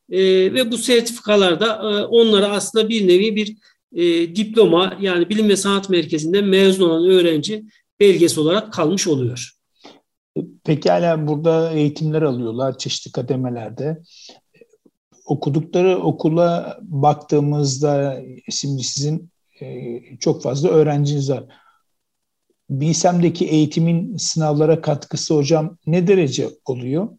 E, 0.09 0.19
ve 0.53 0.71
bu 0.71 0.77
sertifikalarda 0.77 1.65
e, 1.75 2.05
onlara 2.05 2.47
aslında 2.47 2.89
bir 2.89 3.07
nevi 3.07 3.35
bir 3.35 3.57
e, 3.93 4.35
diploma 4.35 4.97
yani 5.01 5.29
bilim 5.29 5.49
ve 5.49 5.55
sanat 5.55 5.89
merkezinden 5.89 6.45
mezun 6.45 6.89
olan 6.89 7.09
öğrenci 7.09 7.65
belgesi 7.99 8.39
olarak 8.39 8.73
kalmış 8.73 9.07
oluyor. 9.07 9.53
Pekala 10.63 11.27
burada 11.27 11.71
eğitimler 11.71 12.21
alıyorlar 12.21 12.77
çeşitli 12.77 13.11
kademelerde. 13.11 14.01
Okudukları 15.25 15.97
okula 15.97 16.79
baktığımızda 16.81 18.21
şimdi 18.49 18.83
sizin 18.83 19.29
e, 19.61 19.99
çok 20.19 20.43
fazla 20.43 20.69
öğrenciniz 20.69 21.29
var. 21.29 21.45
BİSEM'deki 22.69 23.45
eğitimin 23.45 24.17
sınavlara 24.17 24.81
katkısı 24.81 25.33
hocam 25.33 25.77
ne 25.87 26.07
derece 26.07 26.49
oluyor? 26.65 27.09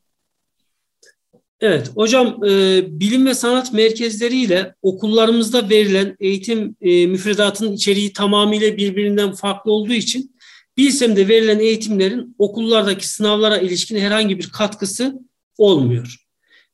Evet 1.60 1.90
hocam 1.94 2.44
e, 2.44 2.82
bilim 3.00 3.26
ve 3.26 3.34
sanat 3.34 3.72
merkezleriyle 3.72 4.74
okullarımızda 4.82 5.70
verilen 5.70 6.16
eğitim 6.20 6.76
e, 6.80 7.06
müfredatının 7.06 7.72
içeriği 7.72 8.12
tamamıyla 8.12 8.76
birbirinden 8.76 9.32
farklı 9.32 9.72
olduğu 9.72 9.92
için 9.92 10.36
BİSEM'de 10.76 11.28
verilen 11.28 11.58
eğitimlerin 11.58 12.34
okullardaki 12.38 13.08
sınavlara 13.08 13.58
ilişkin 13.58 13.98
herhangi 13.98 14.38
bir 14.38 14.50
katkısı 14.50 15.18
olmuyor. 15.58 16.16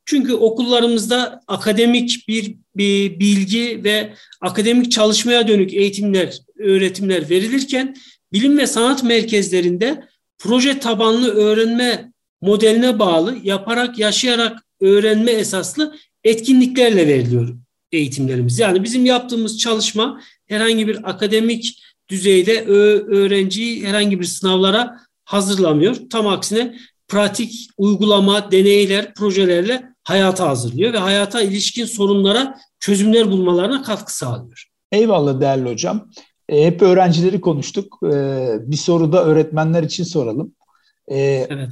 Çünkü 0.04 0.32
okullarımızda 0.32 1.40
akademik 1.48 2.28
bir, 2.28 2.56
bir 2.76 3.20
bilgi 3.20 3.80
ve 3.84 4.14
akademik 4.40 4.92
çalışmaya 4.92 5.48
dönük 5.48 5.74
eğitimler, 5.74 6.38
öğretimler 6.58 7.30
verilirken 7.30 7.94
bilim 8.32 8.58
ve 8.58 8.66
sanat 8.66 9.04
merkezlerinde 9.04 10.04
proje 10.38 10.78
tabanlı 10.78 11.34
öğrenme 11.34 12.12
modeline 12.40 12.98
bağlı 12.98 13.36
yaparak, 13.42 13.98
yaşayarak 13.98 14.63
öğrenme 14.80 15.30
esaslı 15.30 15.94
etkinliklerle 16.24 17.08
veriliyor 17.08 17.54
eğitimlerimiz. 17.92 18.58
Yani 18.58 18.84
bizim 18.84 19.06
yaptığımız 19.06 19.58
çalışma 19.58 20.20
herhangi 20.46 20.88
bir 20.88 21.10
akademik 21.10 21.82
düzeyde 22.08 22.64
öğrenciyi 22.64 23.86
herhangi 23.86 24.20
bir 24.20 24.24
sınavlara 24.24 25.00
hazırlamıyor. 25.24 25.96
Tam 26.10 26.26
aksine 26.26 26.76
pratik 27.08 27.68
uygulama, 27.78 28.52
deneyler, 28.52 29.14
projelerle 29.14 29.82
hayata 30.02 30.48
hazırlıyor 30.48 30.92
ve 30.92 30.98
hayata 30.98 31.42
ilişkin 31.42 31.84
sorunlara 31.84 32.58
çözümler 32.80 33.30
bulmalarına 33.30 33.82
katkı 33.82 34.16
sağlıyor. 34.16 34.64
Eyvallah 34.92 35.40
değerli 35.40 35.68
hocam. 35.70 36.10
E, 36.48 36.66
hep 36.66 36.82
öğrencileri 36.82 37.40
konuştuk. 37.40 37.98
E, 38.04 38.46
bir 38.60 38.76
soru 38.76 39.12
da 39.12 39.24
öğretmenler 39.24 39.82
için 39.82 40.04
soralım. 40.04 40.54
E, 41.08 41.46
evet. 41.50 41.68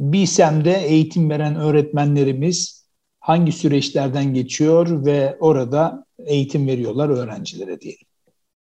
BİSEM'de 0.00 0.84
eğitim 0.86 1.30
veren 1.30 1.56
öğretmenlerimiz 1.56 2.86
hangi 3.20 3.52
süreçlerden 3.52 4.34
geçiyor 4.34 5.04
ve 5.04 5.36
orada 5.40 6.04
eğitim 6.26 6.66
veriyorlar 6.66 7.08
öğrencilere 7.08 7.80
diyelim. 7.80 8.06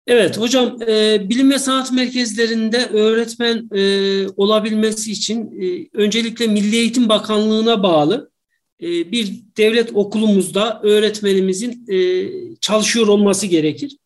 Evet 0.07 0.38
hocam 0.38 0.83
e, 0.83 1.29
bilim 1.29 1.51
ve 1.51 1.59
sanat 1.59 1.92
merkezlerinde 1.92 2.87
öğretmen 2.87 3.68
e, 3.75 3.83
olabilmesi 4.37 5.12
için 5.12 5.62
e, 5.62 5.88
öncelikle 5.92 6.47
Milli 6.47 6.77
Eğitim 6.77 7.09
Bakanlığı'na 7.09 7.83
bağlı 7.83 8.31
e, 8.83 9.12
bir 9.12 9.40
devlet 9.57 9.90
okulumuzda 9.95 10.81
öğretmenimizin 10.83 11.87
e, 11.88 12.29
çalışıyor 12.61 13.07
olması 13.07 13.47
gerekir. 13.47 13.97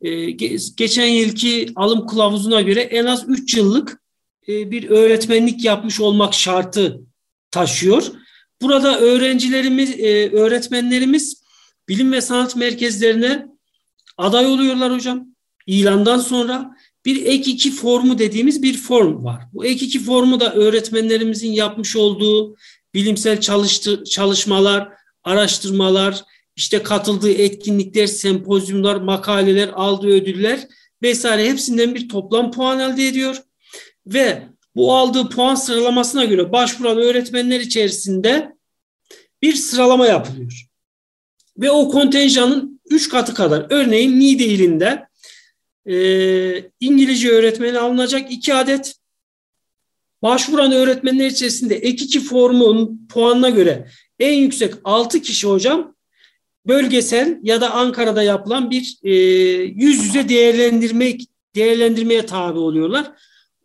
E, 0.00 0.30
ge 0.30 0.56
geçen 0.76 1.06
yılki 1.06 1.72
alım 1.76 2.06
kılavuzuna 2.06 2.60
göre 2.60 2.80
en 2.80 3.04
az 3.04 3.24
3 3.28 3.56
yıllık 3.56 4.03
e, 4.48 4.70
bir 4.70 4.90
öğretmenlik 4.90 5.64
yapmış 5.64 6.00
olmak 6.00 6.34
şartı 6.34 7.00
taşıyor. 7.50 8.12
Burada 8.62 9.00
öğrencilerimiz, 9.00 9.90
e, 9.90 10.30
öğretmenlerimiz 10.32 11.42
bilim 11.88 12.12
ve 12.12 12.20
sanat 12.20 12.56
merkezlerine 12.56 13.46
aday 14.18 14.46
oluyorlar 14.46 14.92
hocam. 14.92 15.26
İlandan 15.66 16.18
sonra 16.18 16.76
bir 17.04 17.26
ek 17.26 17.50
iki 17.50 17.70
formu 17.70 18.18
dediğimiz 18.18 18.62
bir 18.62 18.76
form 18.76 19.24
var. 19.24 19.42
Bu 19.52 19.64
ek 19.64 19.86
iki 19.86 20.00
formu 20.00 20.40
da 20.40 20.54
öğretmenlerimizin 20.54 21.52
yapmış 21.52 21.96
olduğu 21.96 22.56
bilimsel 22.94 23.40
çalıştı, 23.40 24.04
çalışmalar, 24.04 24.88
araştırmalar, 25.24 26.22
işte 26.56 26.82
katıldığı 26.82 27.32
etkinlikler, 27.32 28.06
sempozyumlar, 28.06 28.96
makaleler, 28.96 29.68
aldığı 29.68 30.08
ödüller 30.08 30.68
vesaire 31.02 31.50
hepsinden 31.50 31.94
bir 31.94 32.08
toplam 32.08 32.52
puan 32.52 32.80
elde 32.80 33.08
ediyor. 33.08 33.36
Ve 34.06 34.42
bu 34.76 34.94
aldığı 34.94 35.28
puan 35.28 35.54
sıralamasına 35.54 36.24
göre 36.24 36.52
başvuran 36.52 36.98
öğretmenler 36.98 37.60
içerisinde 37.60 38.54
bir 39.42 39.54
sıralama 39.54 40.06
yapılıyor. 40.06 40.66
Ve 41.58 41.70
o 41.70 41.88
kontenjanın 41.88 42.80
üç 42.90 43.08
katı 43.08 43.34
kadar. 43.34 43.66
Örneğin 43.70 44.20
Niğde 44.20 44.46
ilinde 44.46 45.06
e, 45.86 46.70
İngilizce 46.80 47.30
öğretmeni 47.30 47.78
alınacak 47.78 48.32
iki 48.32 48.54
adet. 48.54 48.94
Başvuran 50.22 50.72
öğretmenler 50.72 51.26
içerisinde 51.26 51.76
ek 51.76 52.04
iki 52.04 52.20
formun 52.20 53.06
puanına 53.10 53.50
göre 53.50 53.88
en 54.18 54.32
yüksek 54.32 54.74
altı 54.84 55.22
kişi 55.22 55.46
hocam 55.46 55.94
bölgesel 56.66 57.38
ya 57.42 57.60
da 57.60 57.70
Ankara'da 57.70 58.22
yapılan 58.22 58.70
bir 58.70 58.98
e, 59.02 59.12
yüz 59.62 60.04
yüze 60.04 60.28
değerlendirmek 60.28 61.28
değerlendirmeye 61.54 62.26
tabi 62.26 62.58
oluyorlar. 62.58 63.12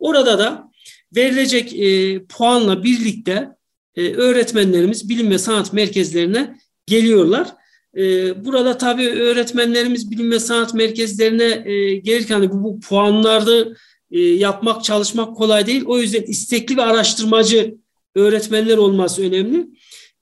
Orada 0.00 0.38
da 0.38 0.70
verilecek 1.16 1.72
e, 1.74 2.22
puanla 2.24 2.84
birlikte 2.84 3.48
e, 3.96 4.12
öğretmenlerimiz 4.12 5.08
bilim 5.08 5.30
ve 5.30 5.38
sanat 5.38 5.72
merkezlerine 5.72 6.58
geliyorlar. 6.86 7.48
E, 7.96 8.44
burada 8.44 8.78
tabii 8.78 9.08
öğretmenlerimiz 9.08 10.10
bilim 10.10 10.30
ve 10.30 10.40
sanat 10.40 10.74
merkezlerine 10.74 11.62
e, 11.70 11.94
gelirken 11.96 12.50
bu, 12.50 12.64
bu 12.64 12.80
puanlarda 12.80 13.74
e, 14.10 14.20
yapmak, 14.20 14.84
çalışmak 14.84 15.36
kolay 15.36 15.66
değil. 15.66 15.82
O 15.86 15.98
yüzden 15.98 16.22
istekli 16.22 16.76
ve 16.76 16.82
araştırmacı 16.82 17.74
öğretmenler 18.14 18.76
olması 18.76 19.22
önemli. 19.22 19.66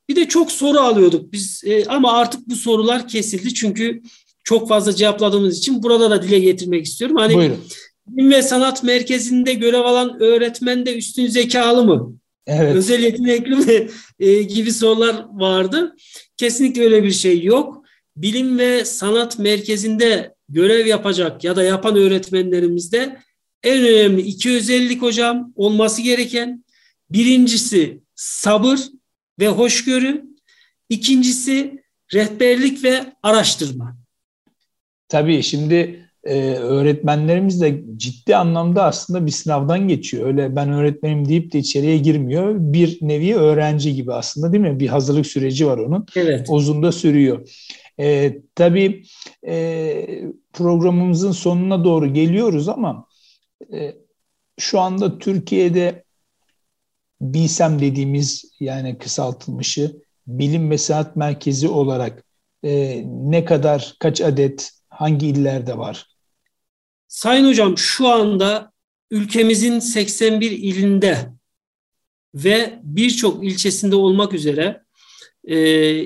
Bir 0.08 0.16
de 0.16 0.28
çok 0.28 0.52
soru 0.52 0.78
alıyorduk 0.78 1.32
biz 1.32 1.62
e, 1.66 1.84
ama 1.84 2.12
artık 2.12 2.48
bu 2.48 2.56
sorular 2.56 3.08
kesildi 3.08 3.54
çünkü 3.54 4.02
çok 4.44 4.68
fazla 4.68 4.94
cevapladığımız 4.94 5.58
için 5.58 5.82
burada 5.82 6.10
da 6.10 6.22
dile 6.22 6.38
getirmek 6.38 6.86
istiyorum. 6.86 7.16
Hani 7.16 7.34
Buyurun. 7.34 7.58
Bilim 8.08 8.30
ve 8.30 8.42
Sanat 8.42 8.82
Merkezi'nde 8.82 9.54
görev 9.54 9.80
alan 9.80 10.20
öğretmen 10.20 10.86
de 10.86 10.96
üstün 10.96 11.26
zekalı 11.26 11.84
mı? 11.84 12.18
Evet. 12.46 12.76
Özel 12.76 13.02
yetenekli 13.02 13.54
mi? 13.54 13.88
E, 14.20 14.42
gibi 14.42 14.72
sorular 14.72 15.24
vardı. 15.32 15.96
Kesinlikle 16.36 16.82
öyle 16.82 17.04
bir 17.04 17.10
şey 17.10 17.42
yok. 17.42 17.84
Bilim 18.16 18.58
ve 18.58 18.84
Sanat 18.84 19.38
Merkezi'nde 19.38 20.34
görev 20.48 20.86
yapacak 20.86 21.44
ya 21.44 21.56
da 21.56 21.62
yapan 21.62 21.96
öğretmenlerimizde 21.96 23.18
en 23.62 23.84
önemli 23.84 24.20
iki 24.20 24.50
özellik 24.50 25.02
hocam 25.02 25.52
olması 25.56 26.02
gereken. 26.02 26.64
Birincisi 27.10 28.00
sabır 28.14 28.78
ve 29.38 29.48
hoşgörü. 29.48 30.24
İkincisi 30.88 31.82
rehberlik 32.14 32.84
ve 32.84 33.12
araştırma. 33.22 33.96
Tabii 35.08 35.42
şimdi 35.42 36.07
e, 36.24 36.52
öğretmenlerimiz 36.54 37.60
de 37.60 37.82
ciddi 37.96 38.36
anlamda 38.36 38.84
aslında 38.84 39.26
bir 39.26 39.30
sınavdan 39.30 39.88
geçiyor. 39.88 40.26
Öyle 40.26 40.56
ben 40.56 40.72
öğretmenim 40.72 41.28
deyip 41.28 41.52
de 41.52 41.58
içeriye 41.58 41.98
girmiyor. 41.98 42.54
Bir 42.58 42.98
nevi 43.00 43.36
öğrenci 43.36 43.94
gibi 43.94 44.12
aslında 44.12 44.52
değil 44.52 44.64
mi? 44.64 44.80
Bir 44.80 44.88
hazırlık 44.88 45.26
süreci 45.26 45.66
var 45.66 45.78
onun. 45.78 46.06
Evet. 46.16 46.46
Uzun 46.50 46.82
da 46.82 46.92
sürüyor. 46.92 47.48
E, 48.00 48.38
tabii 48.54 49.02
e, 49.46 50.06
programımızın 50.52 51.32
sonuna 51.32 51.84
doğru 51.84 52.12
geliyoruz 52.12 52.68
ama 52.68 53.06
e, 53.72 53.94
şu 54.58 54.80
anda 54.80 55.18
Türkiye'de 55.18 56.04
BİSEM 57.20 57.80
dediğimiz 57.80 58.44
yani 58.60 58.98
kısaltılmışı 58.98 60.02
bilim 60.26 60.70
ve 60.70 60.78
sanat 60.78 61.16
merkezi 61.16 61.68
olarak 61.68 62.24
e, 62.64 63.02
ne 63.06 63.44
kadar 63.44 63.96
kaç 64.00 64.20
adet 64.20 64.77
hangi 64.98 65.26
illerde 65.26 65.78
var? 65.78 66.06
Sayın 67.08 67.48
hocam 67.48 67.78
şu 67.78 68.08
anda 68.08 68.72
ülkemizin 69.10 69.78
81 69.78 70.50
ilinde 70.50 71.28
ve 72.34 72.78
birçok 72.82 73.44
ilçesinde 73.44 73.96
olmak 73.96 74.34
üzere 74.34 74.82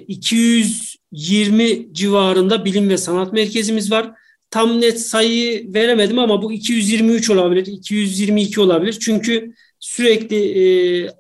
220 0.09 1.63
e, 1.65 1.93
civarında 1.93 2.65
bilim 2.65 2.89
ve 2.89 2.97
sanat 2.97 3.33
merkezimiz 3.33 3.91
var. 3.91 4.11
Tam 4.51 4.81
net 4.81 5.01
sayı 5.01 5.75
veremedim 5.75 6.19
ama 6.19 6.43
bu 6.43 6.53
223 6.53 7.31
olabilir, 7.31 7.67
222 7.67 8.61
olabilir. 8.61 8.99
Çünkü 9.01 9.55
sürekli 9.81 10.37
e, 10.37 10.63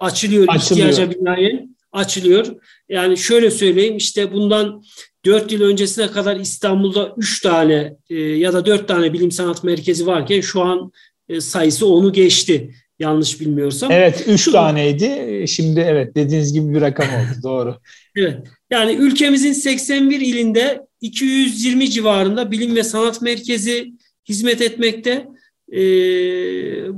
açılıyor, 0.00 0.48
açılıyor. 0.48 0.88
ihtiyaca 0.88 1.10
binaen 1.10 1.76
açılıyor. 1.92 2.46
Yani 2.88 3.16
şöyle 3.16 3.50
söyleyeyim 3.50 3.96
işte 3.96 4.32
bundan 4.32 4.82
4 5.24 5.52
yıl 5.52 5.60
öncesine 5.60 6.10
kadar 6.10 6.36
İstanbul'da 6.36 7.14
3 7.16 7.40
tane 7.40 7.96
e, 8.10 8.14
ya 8.14 8.52
da 8.52 8.66
4 8.66 8.88
tane 8.88 9.12
bilim 9.12 9.30
sanat 9.30 9.64
merkezi 9.64 10.06
varken 10.06 10.40
şu 10.40 10.62
an 10.62 10.92
e, 11.28 11.40
sayısı 11.40 11.86
onu 11.86 12.12
geçti. 12.12 12.74
Yanlış 12.98 13.40
bilmiyorsam. 13.40 13.92
Evet 13.92 14.24
3 14.28 14.52
taneydi. 14.52 15.44
Şimdi 15.48 15.80
evet 15.80 16.16
dediğiniz 16.16 16.52
gibi 16.52 16.74
bir 16.74 16.80
rakam 16.80 17.06
oldu. 17.06 17.42
Doğru. 17.42 17.76
Evet. 18.16 18.36
Yani 18.70 18.92
ülkemizin 18.92 19.52
81 19.52 20.20
ilinde 20.20 20.86
220 21.00 21.90
civarında 21.90 22.50
bilim 22.50 22.76
ve 22.76 22.82
sanat 22.82 23.22
merkezi 23.22 23.92
hizmet 24.28 24.60
etmekte. 24.60 25.26
e, 25.72 25.80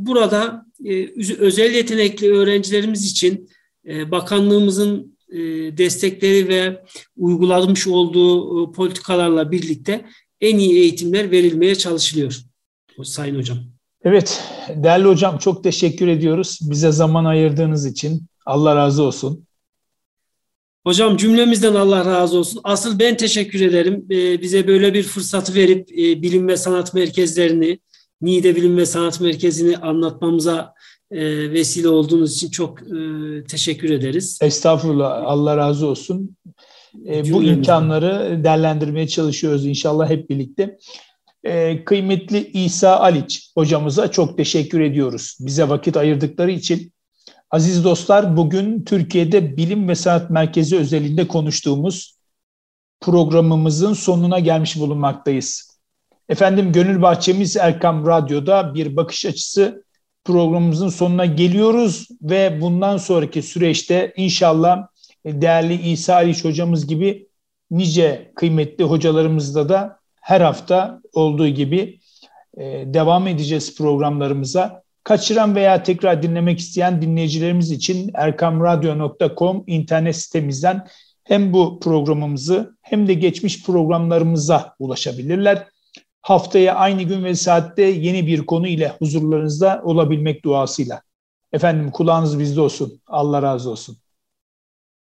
burada 0.06 0.66
e, 0.84 1.08
özel 1.38 1.74
yetenekli 1.74 2.32
öğrencilerimiz 2.32 3.04
için 3.04 3.50
e, 3.88 4.10
bakanlığımızın 4.10 5.13
destekleri 5.78 6.48
ve 6.48 6.84
uygulamış 7.16 7.86
olduğu 7.86 8.62
e, 8.62 8.72
politikalarla 8.72 9.50
birlikte 9.50 10.04
en 10.40 10.58
iyi 10.58 10.74
eğitimler 10.74 11.30
verilmeye 11.30 11.74
çalışılıyor 11.74 12.40
Sayın 13.02 13.36
Hocam. 13.36 13.58
Evet, 14.04 14.42
değerli 14.68 15.08
hocam 15.08 15.38
çok 15.38 15.64
teşekkür 15.64 16.08
ediyoruz 16.08 16.58
bize 16.62 16.92
zaman 16.92 17.24
ayırdığınız 17.24 17.86
için. 17.86 18.22
Allah 18.46 18.76
razı 18.76 19.02
olsun. 19.02 19.46
Hocam 20.86 21.16
cümlemizden 21.16 21.74
Allah 21.74 22.04
razı 22.04 22.38
olsun. 22.38 22.60
Asıl 22.64 22.98
ben 22.98 23.16
teşekkür 23.16 23.60
ederim. 23.60 24.06
Ee, 24.10 24.42
bize 24.42 24.66
böyle 24.66 24.94
bir 24.94 25.02
fırsatı 25.02 25.54
verip 25.54 25.92
e, 25.92 26.22
bilim 26.22 26.48
ve 26.48 26.56
sanat 26.56 26.94
merkezlerini, 26.94 27.78
Niğde 28.20 28.56
Bilim 28.56 28.76
ve 28.76 28.86
Sanat 28.86 29.20
Merkezi'ni 29.20 29.76
anlatmamıza 29.76 30.74
e, 31.14 31.52
vesile 31.52 31.88
olduğunuz 31.88 32.36
için 32.36 32.50
çok 32.50 32.82
e, 32.82 32.94
teşekkür 33.48 33.90
ederiz. 33.90 34.38
Estağfurullah. 34.42 35.22
Allah 35.24 35.56
razı 35.56 35.86
olsun. 35.86 36.36
Bu 37.04 37.42
imkanları 37.42 38.40
değerlendirmeye 38.44 39.08
çalışıyoruz 39.08 39.66
inşallah 39.66 40.10
hep 40.10 40.30
birlikte. 40.30 40.78
Kıymetli 41.84 42.50
İsa 42.50 42.96
Aliç 42.96 43.50
hocamıza 43.54 44.10
çok 44.10 44.36
teşekkür 44.36 44.80
ediyoruz. 44.80 45.36
Bize 45.40 45.68
vakit 45.68 45.96
ayırdıkları 45.96 46.50
için 46.50 46.92
Aziz 47.50 47.84
dostlar, 47.84 48.36
bugün 48.36 48.84
Türkiye'de 48.84 49.56
Bilim 49.56 49.88
ve 49.88 49.94
Sanat 49.94 50.30
Merkezi 50.30 50.76
özelinde 50.76 51.28
konuştuğumuz 51.28 52.16
programımızın 53.00 53.92
sonuna 53.92 54.38
gelmiş 54.38 54.78
bulunmaktayız. 54.78 55.78
Efendim 56.28 56.72
Gönül 56.72 57.02
Bahçemiz 57.02 57.56
Erkam 57.56 58.06
Radyo'da 58.06 58.74
bir 58.74 58.96
bakış 58.96 59.26
açısı 59.26 59.83
programımızın 60.24 60.88
sonuna 60.88 61.26
geliyoruz 61.26 62.08
ve 62.22 62.60
bundan 62.60 62.96
sonraki 62.96 63.42
süreçte 63.42 64.12
inşallah 64.16 64.86
değerli 65.26 65.90
İsa 65.90 66.14
Aliş 66.14 66.44
hocamız 66.44 66.86
gibi 66.86 67.28
nice 67.70 68.32
kıymetli 68.36 68.84
hocalarımızla 68.84 69.68
da 69.68 69.98
her 70.20 70.40
hafta 70.40 71.00
olduğu 71.12 71.48
gibi 71.48 72.00
e, 72.56 72.62
devam 72.86 73.26
edeceğiz 73.26 73.78
programlarımıza. 73.78 74.84
Kaçıran 75.04 75.54
veya 75.54 75.82
tekrar 75.82 76.22
dinlemek 76.22 76.58
isteyen 76.58 77.02
dinleyicilerimiz 77.02 77.70
için 77.70 78.10
erkamradyo.com 78.14 79.64
internet 79.66 80.16
sitemizden 80.16 80.86
hem 81.24 81.52
bu 81.52 81.80
programımızı 81.80 82.76
hem 82.82 83.08
de 83.08 83.14
geçmiş 83.14 83.64
programlarımıza 83.64 84.74
ulaşabilirler. 84.78 85.66
Haftaya 86.24 86.74
aynı 86.74 87.02
gün 87.02 87.24
ve 87.24 87.34
saatte 87.34 87.82
yeni 87.82 88.26
bir 88.26 88.46
konu 88.46 88.66
ile 88.66 88.88
huzurlarınızda 88.98 89.82
olabilmek 89.84 90.44
duasıyla. 90.44 91.02
Efendim 91.52 91.90
kulağınız 91.90 92.38
bizde 92.38 92.60
olsun. 92.60 93.00
Allah 93.06 93.42
razı 93.42 93.70
olsun. 93.70 93.96